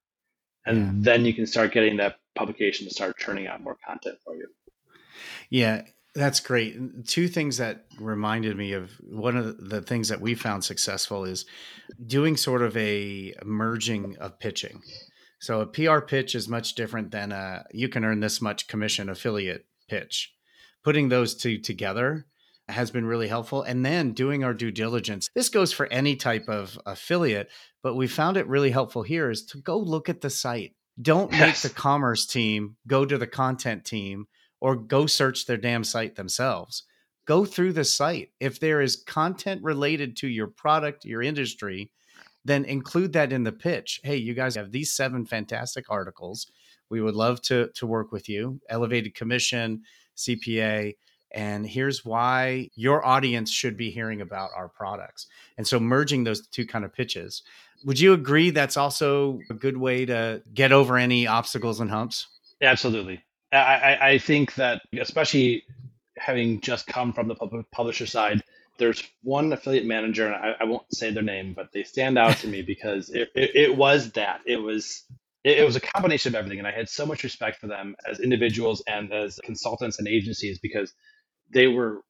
[0.65, 0.91] And yeah.
[1.13, 4.47] then you can start getting that publication to start churning out more content for you.
[5.49, 5.83] Yeah,
[6.15, 7.07] that's great.
[7.07, 11.45] Two things that reminded me of one of the things that we found successful is
[12.05, 14.81] doing sort of a merging of pitching.
[15.39, 19.09] So a PR pitch is much different than a you can earn this much commission
[19.09, 20.33] affiliate pitch.
[20.83, 22.27] Putting those two together
[22.69, 23.61] has been really helpful.
[23.61, 25.29] And then doing our due diligence.
[25.35, 27.49] This goes for any type of affiliate,
[27.81, 30.75] but we found it really helpful here is to go look at the site.
[31.01, 31.41] Don't yes.
[31.41, 34.27] make the commerce team go to the content team
[34.61, 36.83] or go search their damn site themselves.
[37.25, 38.29] Go through the site.
[38.39, 41.91] If there is content related to your product, your industry,
[42.45, 44.01] then include that in the pitch.
[44.03, 46.47] Hey, you guys have these seven fantastic articles.
[46.89, 48.59] We would love to to work with you.
[48.69, 49.83] Elevated commission,
[50.17, 50.95] CPA,
[51.33, 55.27] and here's why your audience should be hearing about our products.
[55.57, 57.41] And so merging those two kind of pitches.
[57.85, 62.27] Would you agree that's also a good way to get over any obstacles and humps?
[62.61, 63.23] Absolutely.
[63.51, 65.63] I, I think that especially
[66.17, 67.35] having just come from the
[67.71, 68.41] publisher side,
[68.77, 72.37] there's one affiliate manager, and I, I, won't say their name, but they stand out
[72.37, 74.41] to me because it, it, it was that.
[74.45, 75.03] It was
[75.43, 77.95] it, it was a combination of everything, and I had so much respect for them
[78.09, 80.93] as individuals and as consultants and agencies because
[81.51, 82.01] they were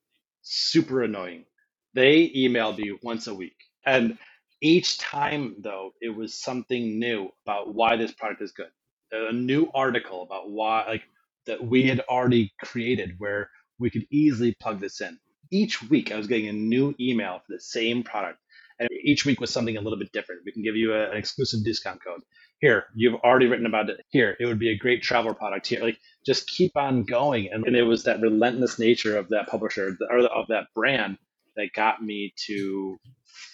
[0.42, 1.46] super annoying.
[1.94, 4.18] They emailed me once a week, and
[4.64, 8.70] each time though, it was something new about why this product is good.
[9.12, 11.04] A new article about why, like
[11.46, 15.20] that we had already created, where we could easily plug this in
[15.54, 18.40] each week I was getting a new email for the same product.
[18.80, 20.42] And each week was something a little bit different.
[20.46, 22.22] We can give you a, an exclusive discount code.
[22.60, 24.02] Here, you've already written about it.
[24.10, 25.68] Here, it would be a great travel product.
[25.68, 27.50] Here, like just keep on going.
[27.52, 31.18] And, and it was that relentless nature of that publisher or of that brand
[31.56, 32.98] that got me to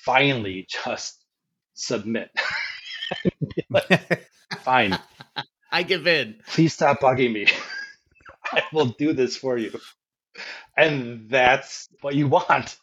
[0.04, 1.24] finally just
[1.74, 2.30] submit.
[3.70, 4.28] like,
[4.60, 4.98] Fine.
[5.72, 6.36] I give in.
[6.48, 7.48] Please stop bugging me.
[8.52, 9.80] I will do this for you
[10.80, 12.78] and that's what you want.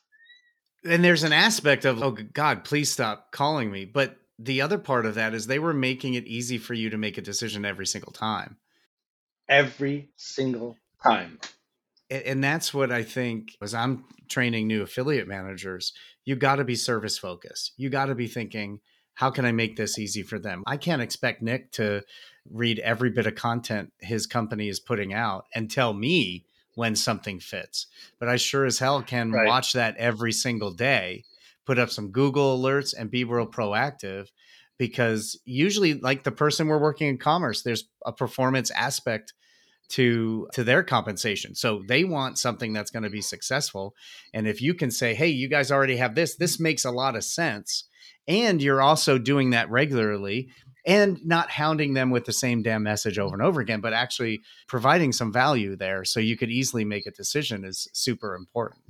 [0.85, 3.85] And there's an aspect of, oh God, please stop calling me.
[3.85, 6.99] But the other part of that is they were making it easy for you to
[6.99, 8.57] make a decision every single time.
[9.49, 11.39] Every single time.
[12.11, 15.93] And that's what I think as I'm training new affiliate managers,
[16.27, 17.73] you got to be service focused.
[17.79, 18.81] You got to be thinking,
[19.15, 20.63] how can I make this easy for them?
[20.67, 22.03] I can't expect Nick to
[22.51, 27.41] read every bit of content his company is putting out and tell me when something
[27.41, 27.87] fits.
[28.19, 29.47] But I sure as hell can right.
[29.47, 31.25] watch that every single day,
[31.65, 34.29] put up some Google alerts and be real proactive
[34.79, 39.33] because usually like the person we're working in commerce, there's a performance aspect
[39.91, 41.55] to to their compensation.
[41.55, 43.95] So they want something that's going to be successful.
[44.35, 46.37] And if you can say, "Hey, you guys already have this.
[46.37, 47.89] This makes a lot of sense."
[48.29, 50.49] And you're also doing that regularly,
[50.85, 54.41] and not hounding them with the same damn message over and over again, but actually
[54.69, 58.83] providing some value there so you could easily make a decision is super important.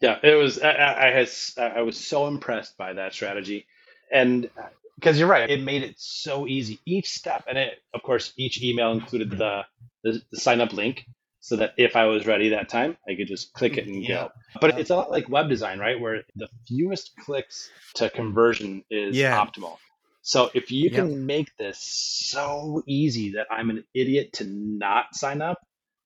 [0.00, 0.60] Yeah, it was.
[0.60, 3.66] I, I has I was so impressed by that strategy,
[4.12, 4.50] and
[4.96, 6.80] because you're right, it made it so easy.
[6.86, 9.62] Each step, and it, of course, each email included the,
[10.02, 11.06] the, the sign up link,
[11.40, 14.14] so that if I was ready that time, I could just click it and yeah.
[14.14, 14.30] go.
[14.60, 16.00] But it's a lot like web design, right?
[16.00, 19.36] Where the fewest clicks to conversion is yeah.
[19.44, 19.76] optimal.
[20.22, 20.94] So if you yep.
[20.94, 25.58] can make this so easy that I'm an idiot to not sign up,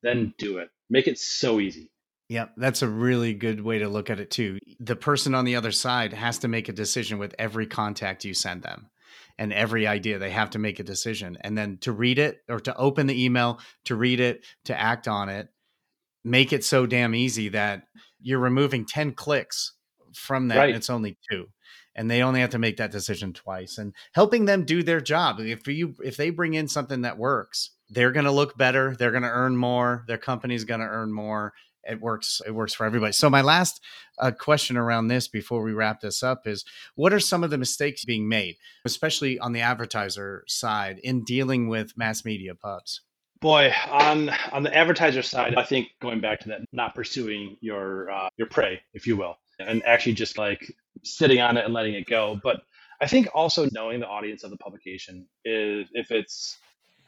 [0.03, 0.71] then do it.
[0.91, 1.93] Make it so easy.
[2.29, 4.59] Yeah, that's a really good way to look at it too.
[4.81, 8.35] The person on the other side has to make a decision with every contact you
[8.35, 8.91] send them
[9.39, 10.19] and every idea.
[10.19, 11.39] They have to make a decision.
[11.41, 15.09] And then to read it or to open the email, to read it, to act
[15.09, 15.49] on it,
[16.23, 17.85] make it so damn easy that
[18.21, 19.75] you're removing 10 clicks
[20.15, 20.69] from that right.
[20.69, 21.47] and it's only two
[21.95, 25.39] and they only have to make that decision twice and helping them do their job
[25.41, 29.11] if you if they bring in something that works they're going to look better they're
[29.11, 31.53] going to earn more their company's going to earn more
[31.89, 33.81] it works it works for everybody so my last
[34.19, 36.65] uh, question around this before we wrap this up is
[36.95, 41.69] what are some of the mistakes being made especially on the advertiser side in dealing
[41.69, 43.03] with mass media pubs
[43.41, 48.11] boy on on the advertiser side i think going back to that not pursuing your
[48.11, 50.73] uh, your prey if you will and actually just like
[51.05, 52.39] sitting on it and letting it go.
[52.43, 52.63] But
[53.01, 56.57] I think also knowing the audience of the publication is if it's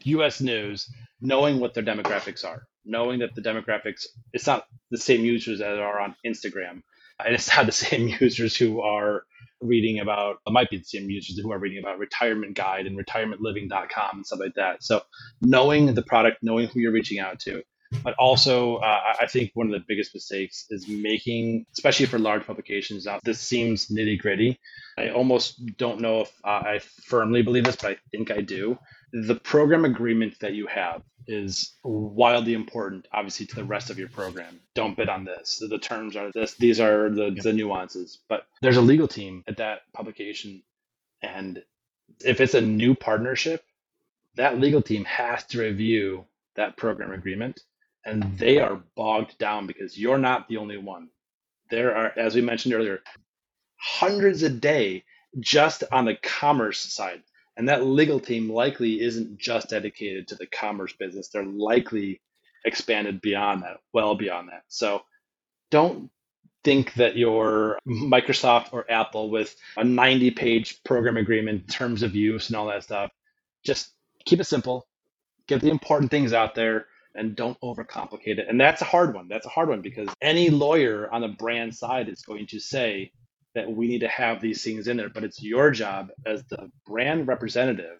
[0.04, 0.88] US news,
[1.20, 5.78] knowing what their demographics are, knowing that the demographics, it's not the same users that
[5.78, 6.82] are on Instagram.
[7.24, 9.24] And it's not the same users who are
[9.60, 12.98] reading about, it might be the same users who are reading about retirement guide and
[12.98, 14.82] retirementliving.com and stuff like that.
[14.82, 15.02] So
[15.40, 17.62] knowing the product, knowing who you're reaching out to,
[18.04, 22.46] but also, uh, I think one of the biggest mistakes is making, especially for large
[22.46, 23.04] publications.
[23.04, 24.60] Now, this seems nitty gritty.
[24.96, 28.78] I almost don't know if uh, I firmly believe this, but I think I do.
[29.12, 34.08] The program agreement that you have is wildly important, obviously, to the rest of your
[34.08, 34.60] program.
[34.74, 35.62] Don't bid on this.
[35.68, 36.54] The terms are this.
[36.54, 38.18] These are the, the nuances.
[38.28, 40.62] But there's a legal team at that publication.
[41.22, 41.62] And
[42.24, 43.64] if it's a new partnership,
[44.36, 46.24] that legal team has to review
[46.56, 47.60] that program agreement
[48.04, 51.08] and they are bogged down because you're not the only one.
[51.70, 53.00] There are, as we mentioned earlier,
[53.76, 55.04] hundreds a day
[55.38, 57.22] just on the commerce side.
[57.56, 61.28] And that legal team likely isn't just dedicated to the commerce business.
[61.28, 62.20] They're likely
[62.64, 64.62] expanded beyond that, well beyond that.
[64.68, 65.02] So
[65.70, 66.10] don't
[66.62, 72.48] think that your Microsoft or Apple with a 90 page program agreement, terms of use,
[72.48, 73.10] and all that stuff.
[73.64, 73.90] Just
[74.24, 74.86] keep it simple,
[75.46, 78.46] get the important things out there, and don't overcomplicate it.
[78.48, 79.28] And that's a hard one.
[79.28, 83.12] That's a hard one because any lawyer on the brand side is going to say
[83.54, 86.70] that we need to have these things in there, but it's your job as the
[86.86, 87.98] brand representative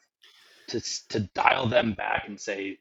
[0.69, 2.79] to to dial them back and say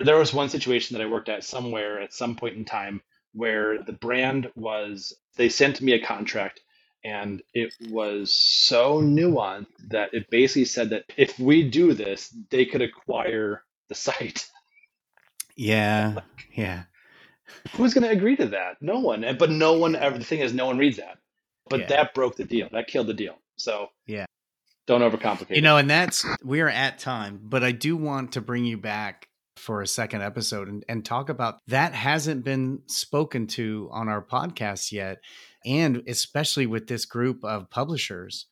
[0.00, 3.02] there was one situation that I worked at somewhere at some point in time
[3.32, 6.60] where the brand was they sent me a contract
[7.04, 12.64] and it was so nuanced that it basically said that if we do this, they
[12.64, 14.48] could acquire the site.
[15.56, 16.20] Yeah.
[16.54, 16.84] Yeah.
[17.76, 18.78] Who's going to agree to that?
[18.80, 19.24] No one.
[19.38, 20.18] But no one ever.
[20.18, 21.17] The thing is, no one reads that.
[21.68, 21.86] But Yeah.
[21.88, 22.68] that broke the deal.
[22.72, 23.38] That killed the deal.
[23.56, 24.26] So Yeah.
[24.86, 25.54] don't overcomplicate.
[25.56, 29.28] You know, and that's we're at time, but I do want to bring you back
[29.56, 34.22] for a second episode and, and talk about that hasn't been spoken to on our
[34.24, 35.18] podcast yet.
[35.66, 38.46] And especially with this group of publishers,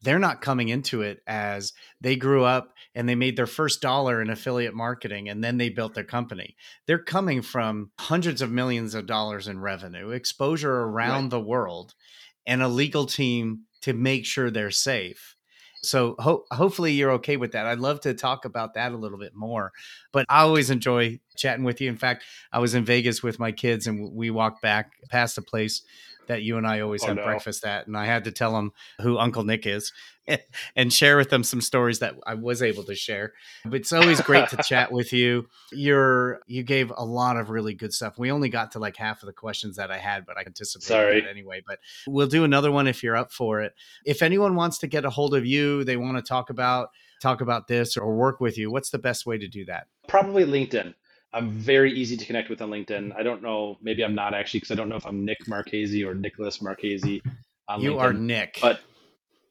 [0.00, 4.22] they're not coming into it as they grew up and they made their first dollar
[4.22, 6.56] in affiliate marketing and then they built their company.
[6.86, 11.30] They're coming from hundreds of millions of dollars in revenue, exposure around Right.
[11.30, 11.94] the world,
[12.48, 15.36] and a legal team to make sure they're safe.
[15.82, 17.66] So ho- hopefully you're okay with that.
[17.66, 19.70] I'd love to talk about that a little bit more,
[20.10, 21.88] but I always enjoy chatting with you.
[21.88, 25.42] In fact, I was in Vegas with my kids and we walked back past a
[25.42, 25.82] place
[26.28, 27.24] that you and I always Oh, have no.
[27.24, 29.92] breakfast at, and I had to tell them who Uncle Nick is
[30.76, 33.32] and share with them some stories that I was able to share.
[33.64, 35.48] But it's always great to chat with you.
[35.72, 38.18] You're you gave a lot of really good stuff.
[38.18, 40.86] We only got to like half of the questions that I had, but I anticipated
[40.86, 41.28] Sorry.
[41.28, 41.62] anyway.
[41.66, 43.74] But we'll do another one if you're up for it.
[44.04, 47.40] If anyone wants to get a hold of you, they want to talk about talk
[47.40, 49.88] about this or work with you, what's the best way to do that?
[50.06, 50.94] Probably LinkedIn.
[51.32, 53.14] I'm very easy to connect with on LinkedIn.
[53.16, 53.76] I don't know.
[53.82, 57.22] Maybe I'm not actually because I don't know if I'm Nick Marchese or Nicholas Marchese.
[57.68, 58.00] On You LinkedIn.
[58.00, 58.58] are Nick.
[58.62, 58.80] But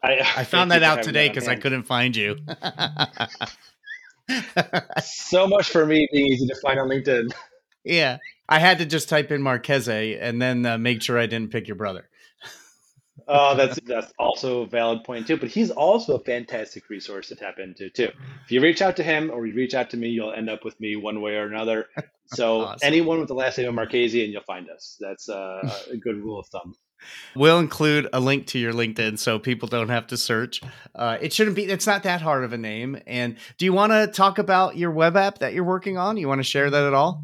[0.04, 2.38] I, I found that out today because I couldn't find you.
[5.02, 7.32] So much for me being easy to find on LinkedIn.
[7.84, 8.18] yeah.
[8.50, 11.68] I had to just type in Marchese and then uh, make sure I didn't pick
[11.68, 12.10] your brother.
[13.28, 15.38] Oh, that's that's also a valid point too.
[15.38, 18.10] But he's also a fantastic resource to tap into too.
[18.46, 20.64] If you reach out to him or you reach out to me, you'll end up
[20.64, 21.88] with me one way or another.
[22.28, 22.80] So Awesome.
[22.88, 24.98] anyone with the last name of Marchese, and you'll find us.
[25.00, 25.62] That's uh,
[25.92, 26.76] a good rule of thumb.
[27.36, 30.62] We'll include a link to your LinkedIn so people don't have to search.
[30.96, 33.00] Uh, it shouldn't be, it's not that hard of a name.
[33.06, 36.18] And do you want to talk about your web app that you're working on?
[36.18, 37.24] You want to share that at all?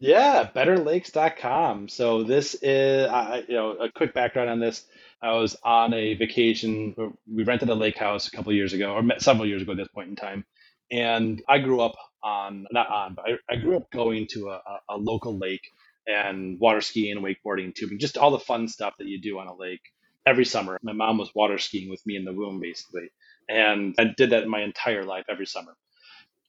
[0.00, 1.88] Yeah, betterlakes.com.
[1.88, 4.84] So this is, I, you know, a quick background on this.
[5.22, 6.94] I was on a vacation.
[7.32, 9.88] We rented a lake house a couple years ago, or several years ago at this
[9.88, 10.44] point in time.
[10.90, 14.60] And I grew up on, not on, but I, I grew up going to a,
[14.88, 15.62] a, local lake
[16.06, 19.56] and water skiing wakeboarding tubing, just all the fun stuff that you do on a
[19.56, 19.80] lake
[20.26, 20.78] every summer.
[20.82, 23.10] My mom was water skiing with me in the womb, basically.
[23.48, 25.74] And I did that my entire life every summer.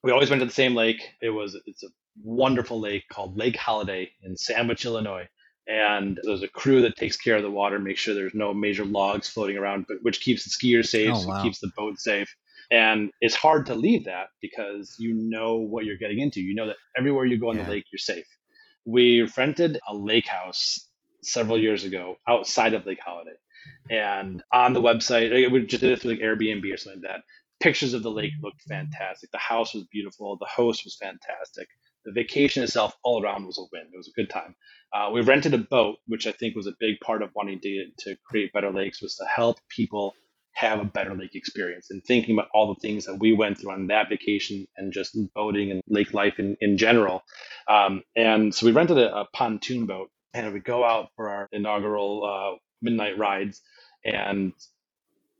[0.03, 1.01] We always went to the same lake.
[1.22, 1.88] It was, it's a
[2.24, 5.28] wonderful lake called Lake Holiday in Sandwich, Illinois.
[5.68, 8.86] And there's a crew that takes care of the water, makes sure there's no major
[8.86, 11.41] logs floating around, but which keeps the skiers safe, Oh, wow.
[11.41, 12.36] keeps the boat safe.
[12.72, 16.41] And it's hard to leave that because you know what you're getting into.
[16.41, 17.63] You know that everywhere you go on Yeah.
[17.66, 18.28] the lake, you're safe.
[18.86, 20.88] We rented a lake house
[21.24, 23.36] several years ago outside of Lake Holiday.
[23.89, 27.11] And on the website, like, we just did it through like Airbnb or something like
[27.11, 27.22] that.
[27.59, 29.32] Pictures of the lake looked fantastic.
[29.32, 30.38] The house was beautiful.
[30.38, 31.68] The host was fantastic.
[32.06, 33.88] The vacation itself, all around, was a win.
[33.93, 34.56] It was a good time.
[34.93, 37.88] Uh, we rented a boat, which I think was a big part of wanting to,
[37.99, 40.14] to create Better Lakes, was to help people
[40.53, 43.72] have a better lake experience and thinking about all the things that we went through
[43.72, 47.24] on that vacation and just boating and lake life in, in general.
[47.68, 51.49] Um, and so we rented a, a pontoon boat and we go out for our
[51.51, 53.62] inaugural uh, midnight rides.
[54.06, 54.53] And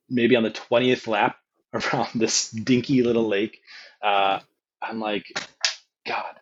[0.10, 1.38] maybe on the 20th lap
[1.74, 3.60] around this dinky little lake,
[4.04, 4.40] uh,
[4.82, 5.26] I'm like,
[6.06, 6.36] God,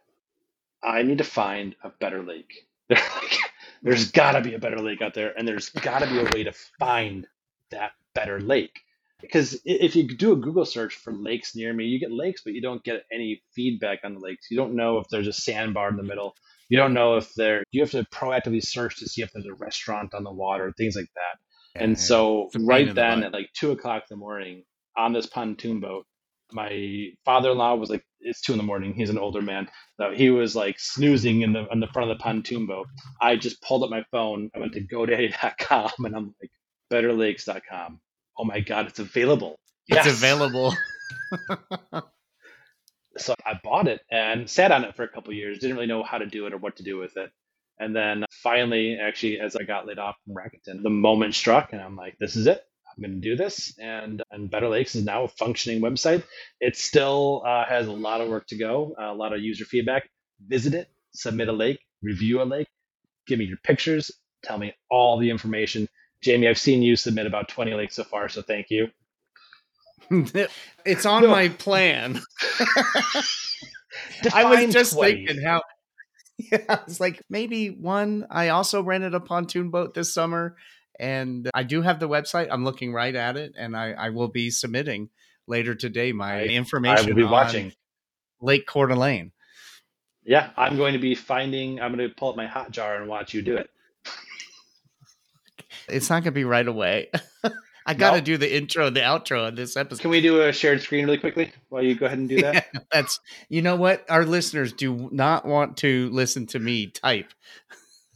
[0.83, 2.67] I need to find a better lake.
[2.89, 3.39] Like,
[3.83, 6.23] there's got to be a better lake out there, and there's got to be a
[6.23, 7.27] way to find
[7.71, 8.81] that better lake.
[9.21, 12.53] Because if you do a Google search for lakes near me, you get lakes, but
[12.53, 14.47] you don't get any feedback on the lakes.
[14.51, 16.35] You don't know if there's a sandbar in the middle.
[16.67, 17.63] You don't know if there.
[17.71, 20.95] You have to proactively search to see if there's a restaurant on the water, things
[20.97, 21.81] like that.
[21.81, 24.19] And so, It's a pain right in the then, at like two o'clock in the
[24.19, 24.63] morning,
[24.97, 26.05] on this pontoon boat,
[26.51, 29.69] my father-in-law was like, "It's two in the morning." He's an older man.
[29.97, 32.87] So he was like snoozing in the on the front of the pontoon boat.
[33.21, 34.49] I just pulled up my phone.
[34.55, 36.51] I went to GoDaddy.com and I'm like,
[36.91, 37.99] BetterLakes.com.
[38.37, 39.59] Oh my God, it's available.
[39.87, 40.75] It's available.
[43.17, 45.59] So I bought it and sat on it for a couple of years.
[45.59, 47.31] Didn't really know how to do it or what to do with it.
[47.79, 51.73] And then uh, finally, actually, as I got laid off from Rakuten, the moment struck,
[51.73, 52.63] and I'm like, "This is it.
[52.95, 56.23] I'm going to do this." And and Better Lakes is now a functioning website.
[56.59, 60.09] It still uh, has a lot of work to go, a lot of user feedback.
[60.47, 62.67] Visit it, submit a lake, review a lake,
[63.27, 64.11] give me your pictures,
[64.43, 65.87] tell me all the information.
[66.21, 68.87] Jamie, I've seen you submit about 20 lakes so far, so thank you.
[70.85, 71.29] it's on No.
[71.29, 72.19] my plan.
[74.33, 75.25] I was just 20.
[75.27, 75.61] thinking how
[76.37, 78.25] Yeah, it's like maybe one.
[78.29, 80.55] I also rented a pontoon boat this summer,
[80.99, 82.47] and I do have the website.
[82.51, 85.09] I'm looking right at it, and I, I will be submitting
[85.47, 87.05] later today my I- information.
[87.05, 87.73] I will be watching.
[88.41, 89.31] Lake Coeur d'Alene.
[90.25, 91.81] Yeah, I'm going to be finding.
[91.81, 93.69] I'm going to pull up my Hotjar and watch you do it.
[95.89, 97.09] It's not going to be right away.
[97.85, 98.23] I got to No?
[98.23, 100.01] do the intro and the outro on this episode.
[100.01, 102.53] Can we do a shared screen really quickly while you go ahead and do that?
[102.73, 103.19] Yeah, that's
[103.49, 107.33] you know what our listeners do not want to listen to me type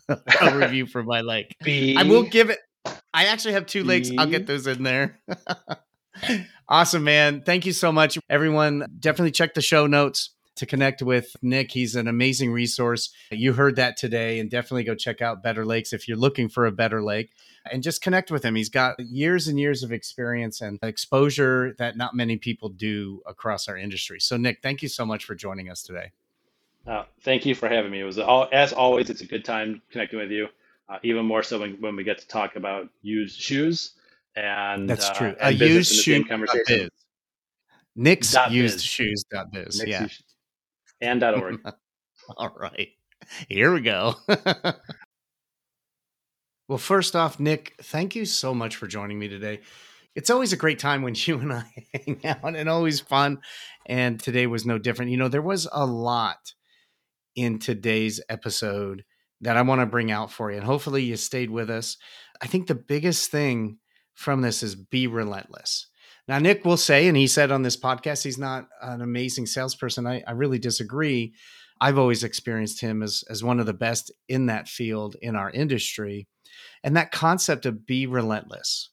[0.07, 1.53] a review for my lake.
[1.61, 1.97] B.
[1.97, 2.59] I will give it.
[3.13, 4.11] I actually have two lakes.
[4.17, 5.19] I'll get those in there.
[6.69, 7.41] awesome, man.
[7.41, 8.85] Thank you so much, everyone.
[8.99, 11.71] Definitely check the show notes to connect with Nick.
[11.71, 13.11] He's an amazing resource.
[13.31, 16.65] You heard that today, and definitely go check out Better Lakes if you're looking for
[16.65, 17.31] a better lake.
[17.71, 18.55] And just connect with him.
[18.55, 23.67] He's got years and years of experience and exposure that not many people do across
[23.67, 24.19] our industry.
[24.19, 26.11] So, Nick, thank you so much for joining us today.
[26.85, 27.99] Uh, thank you for having me.
[27.99, 29.09] It was all, as always.
[29.09, 30.47] It's a good time connecting with you.
[30.89, 33.93] Uh, even more so when, when we get to talk about used shoes
[34.35, 35.35] and That's uh, true.
[35.39, 36.63] and A used shoe conversation.
[36.67, 36.89] biz.
[37.95, 38.83] Nick's Dot used biz.
[38.83, 39.23] shoes.
[39.29, 39.79] Dot biz.
[39.79, 40.03] Next yeah.
[40.03, 40.23] use-
[41.01, 41.59] and dot org.
[42.37, 42.89] All right.
[43.49, 44.15] Here we go.
[46.67, 49.59] well, first off, Nick, thank you so much for joining me today.
[50.15, 53.39] It's always a great time when you and I hang out and always fun.
[53.85, 55.11] And today was no different.
[55.11, 56.53] You know, there was a lot
[57.35, 59.03] in today's episode
[59.41, 60.57] that I want to bring out for you.
[60.57, 61.97] And hopefully you stayed with us.
[62.41, 63.77] I think the biggest thing
[64.13, 65.87] from this is be relentless.
[66.27, 70.05] Now, Nick will say, and he said on this podcast, he's not an amazing salesperson.
[70.05, 71.33] I, I really disagree.
[71.79, 75.49] I've always experienced him as, as one of the best in that field in our
[75.51, 76.27] industry.
[76.83, 78.89] And that concept of be relentless.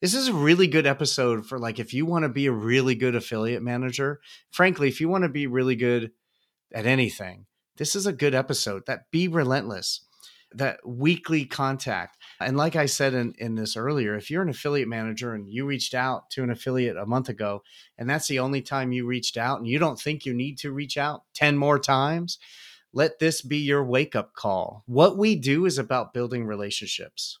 [0.00, 2.94] This is a really good episode for like if you want to be a really
[2.94, 4.20] good affiliate manager.
[4.50, 6.12] Frankly, if you want to be really good
[6.72, 7.46] at anything,
[7.76, 8.86] this is a good episode.
[8.86, 10.00] That be relentless,
[10.52, 12.16] that weekly contact.
[12.40, 15.66] And like I said in, in this earlier, if you're an affiliate manager and you
[15.66, 17.62] reached out to an affiliate a month ago,
[17.98, 20.72] and that's the only time you reached out, and you don't think you need to
[20.72, 22.38] reach out 10 more times,
[22.92, 24.82] let this be your wake up call.
[24.86, 27.38] What we do is about building relationships.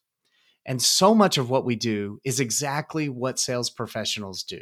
[0.66, 4.60] And so much of what we do is exactly what sales professionals do.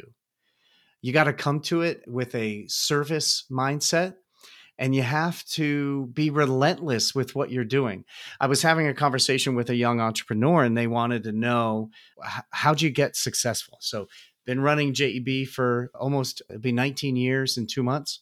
[1.01, 4.15] You got to come to it with a service mindset
[4.77, 8.03] and you have to be relentless with what you're doing.
[8.39, 11.89] I was having a conversation with a young entrepreneur and they wanted to know
[12.51, 13.77] how'd you get successful?
[13.81, 14.07] So,
[14.45, 18.19] been running JEB for almost be 19 years in 2 months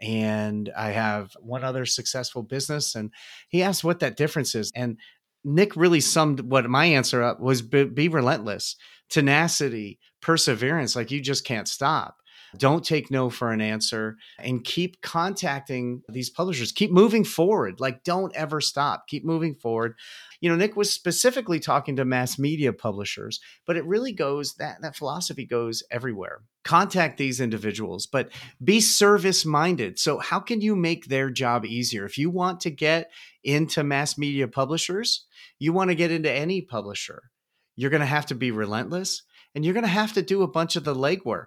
[0.00, 3.10] and I have one other successful business and
[3.48, 4.98] he asked what that difference is and
[5.44, 8.76] Nick really summed what my answer up was be, be relentless,
[9.08, 12.16] tenacity, perseverance like you just can't stop.
[12.56, 16.72] Don't take no for an answer and keep contacting these publishers.
[16.72, 17.80] Keep moving forward.
[17.80, 19.06] Like, don't ever stop.
[19.06, 19.94] Keep moving forward.
[20.40, 24.80] You know, Nick was specifically talking to mass media publishers, but it really goes that
[24.82, 26.42] that philosophy goes everywhere.
[26.64, 28.30] Contact these individuals, but
[28.62, 29.98] be service minded.
[29.98, 32.04] So, how can you make their job easier?
[32.04, 33.10] If you want to get
[33.42, 35.26] into mass media publishers,
[35.58, 37.30] you want to get into any publisher,
[37.76, 39.22] you're going to have to be relentless
[39.54, 41.46] and you're going to have to do a bunch of the legwork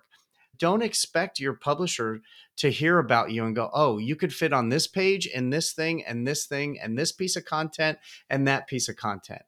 [0.61, 2.21] don't expect your publisher
[2.57, 5.73] to hear about you and go, oh, you could fit on this page and this
[5.73, 7.97] thing and this thing and this piece of content
[8.29, 9.41] and that piece of content.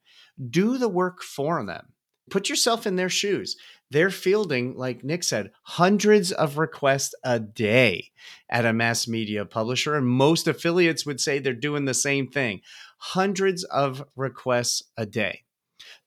[0.49, 1.93] Do the work for them.
[2.31, 3.55] Put yourself in their shoes.
[3.91, 8.09] They're fielding, like Nick said, hundreds of requests a day
[8.49, 9.95] at a mass media publisher.
[9.95, 12.61] And most affiliates would say they're doing the same thing
[12.97, 15.43] hundreds of requests a day.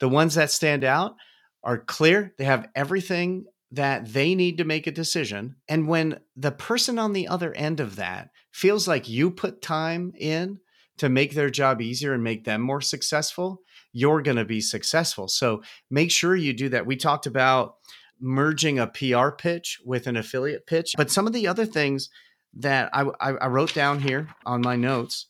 [0.00, 1.14] The ones that stand out
[1.62, 5.56] are clear, they have everything that they need to make a decision.
[5.68, 10.12] And when the person on the other end of that feels like you put time
[10.18, 10.60] in
[10.98, 13.60] to make their job easier and make them more successful,
[13.92, 15.28] you're going to be successful.
[15.28, 16.86] So make sure you do that.
[16.86, 17.76] We talked about
[18.20, 22.08] merging a PR pitch with an affiliate pitch, but some of the other things
[22.54, 25.26] that I, I, wrote down here on my notes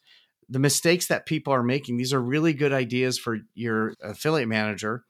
[0.49, 5.05] the mistakes that people are making these are really good ideas for your affiliate manager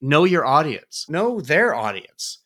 [0.00, 2.38] know your audience know their audience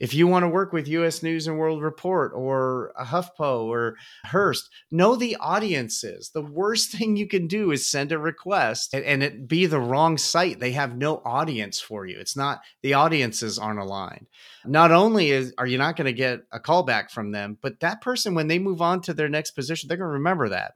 [0.00, 4.70] if you want to work with US News and World Report or HuffPo or Hearst,
[4.90, 6.30] know the audiences.
[6.30, 9.80] The worst thing you can do is send a request and, and it be the
[9.80, 10.58] wrong site.
[10.58, 12.18] They have no audience for you.
[12.18, 14.26] It's not the audiences aren't aligned.
[14.64, 18.00] Not only is are you not going to get a callback from them, but that
[18.00, 20.74] person when they move on to their next position, they're going to remember that.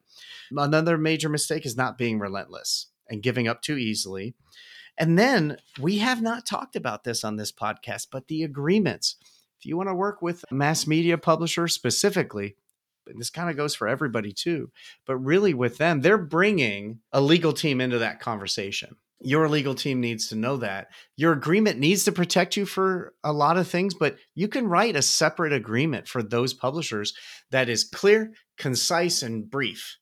[0.54, 4.34] Another major mistake is not being relentless and giving up too easily.
[4.98, 9.16] And then we have not talked about this on this podcast, but the agreements.
[9.58, 12.56] If you want to work with mass media publisher specifically,
[13.06, 14.70] this kind of goes for everybody too.
[15.06, 18.96] But really, with them, they're bringing a legal team into that conversation.
[19.20, 20.88] Your legal team needs to know that.
[21.16, 24.96] Your agreement needs to protect you for a lot of things, but you can write
[24.96, 27.14] a separate agreement for those publishers
[27.50, 29.96] that is clear, concise, and brief.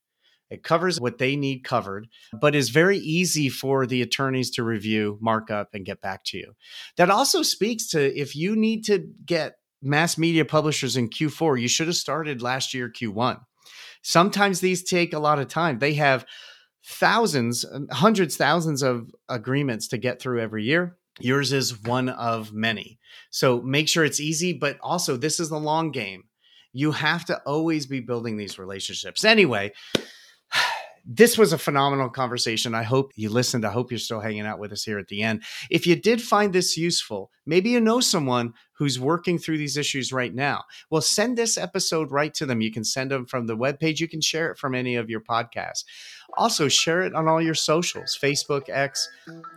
[0.52, 5.18] It covers what they need covered, but is very easy for the attorneys to review,
[5.22, 6.52] mark up, and get back to you.
[6.98, 11.68] That also speaks to if you need to get mass media publishers in Q4, you
[11.68, 13.40] should have started last year, Q1.
[14.02, 15.78] Sometimes these take a lot of time.
[15.78, 16.26] They have
[16.84, 20.98] thousands, hundreds, thousands of agreements to get through every year.
[21.18, 22.98] Yours is one of many.
[23.30, 26.24] So make sure it's easy, but also this is the long game.
[26.72, 29.24] You have to always be building these relationships.
[29.24, 29.72] Anyway,
[31.04, 32.74] this was a phenomenal conversation.
[32.74, 33.64] I hope you listened.
[33.64, 35.42] I hope you're still hanging out with us here at the end.
[35.70, 40.12] If you did find this useful, maybe you know someone who's working through these issues
[40.12, 40.64] right now.
[40.90, 42.60] Well, send this episode right to them.
[42.60, 44.00] You can send them from the webpage.
[44.00, 45.84] You can share it from any of your podcasts.
[46.34, 49.08] Also, share it on all your socials Facebook, X,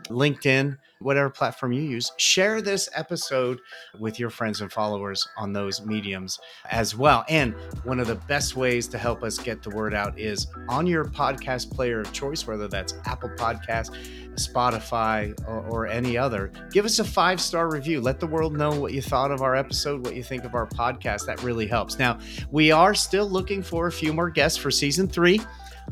[0.10, 2.12] LinkedIn, whatever platform you use.
[2.18, 3.60] Share this episode
[4.00, 7.26] with your friends and followers on those mediums as well.
[7.30, 7.54] And
[7.84, 11.06] one of the best ways to help us get the word out is on your
[11.06, 13.96] podcast player of choice, whether that's Apple Podcast,
[14.36, 16.52] Spotify, or, or any other.
[16.72, 18.02] Give us a five star review.
[18.02, 20.68] Let the world know what you thought of our episode, what you think of our
[20.68, 21.26] podcast.
[21.26, 22.00] That really helps.
[22.00, 22.20] Now,
[22.52, 25.40] we are still looking for a few more guests for season three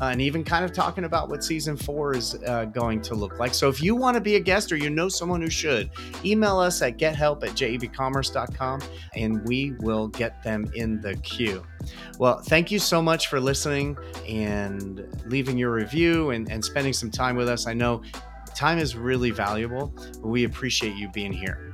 [0.00, 3.38] uh, and even kind of talking about what season four is uh, going to look
[3.38, 3.54] like.
[3.54, 5.90] So if you want to be a guest or you know someone who should,
[6.24, 7.54] email us at gethelp at
[9.14, 11.64] and we will get them in the queue.
[12.18, 17.10] Well, thank you so much for listening and leaving your review and, and spending some
[17.10, 17.66] time with us.
[17.66, 18.02] I know
[18.54, 21.73] time is really valuable, but we appreciate you being here.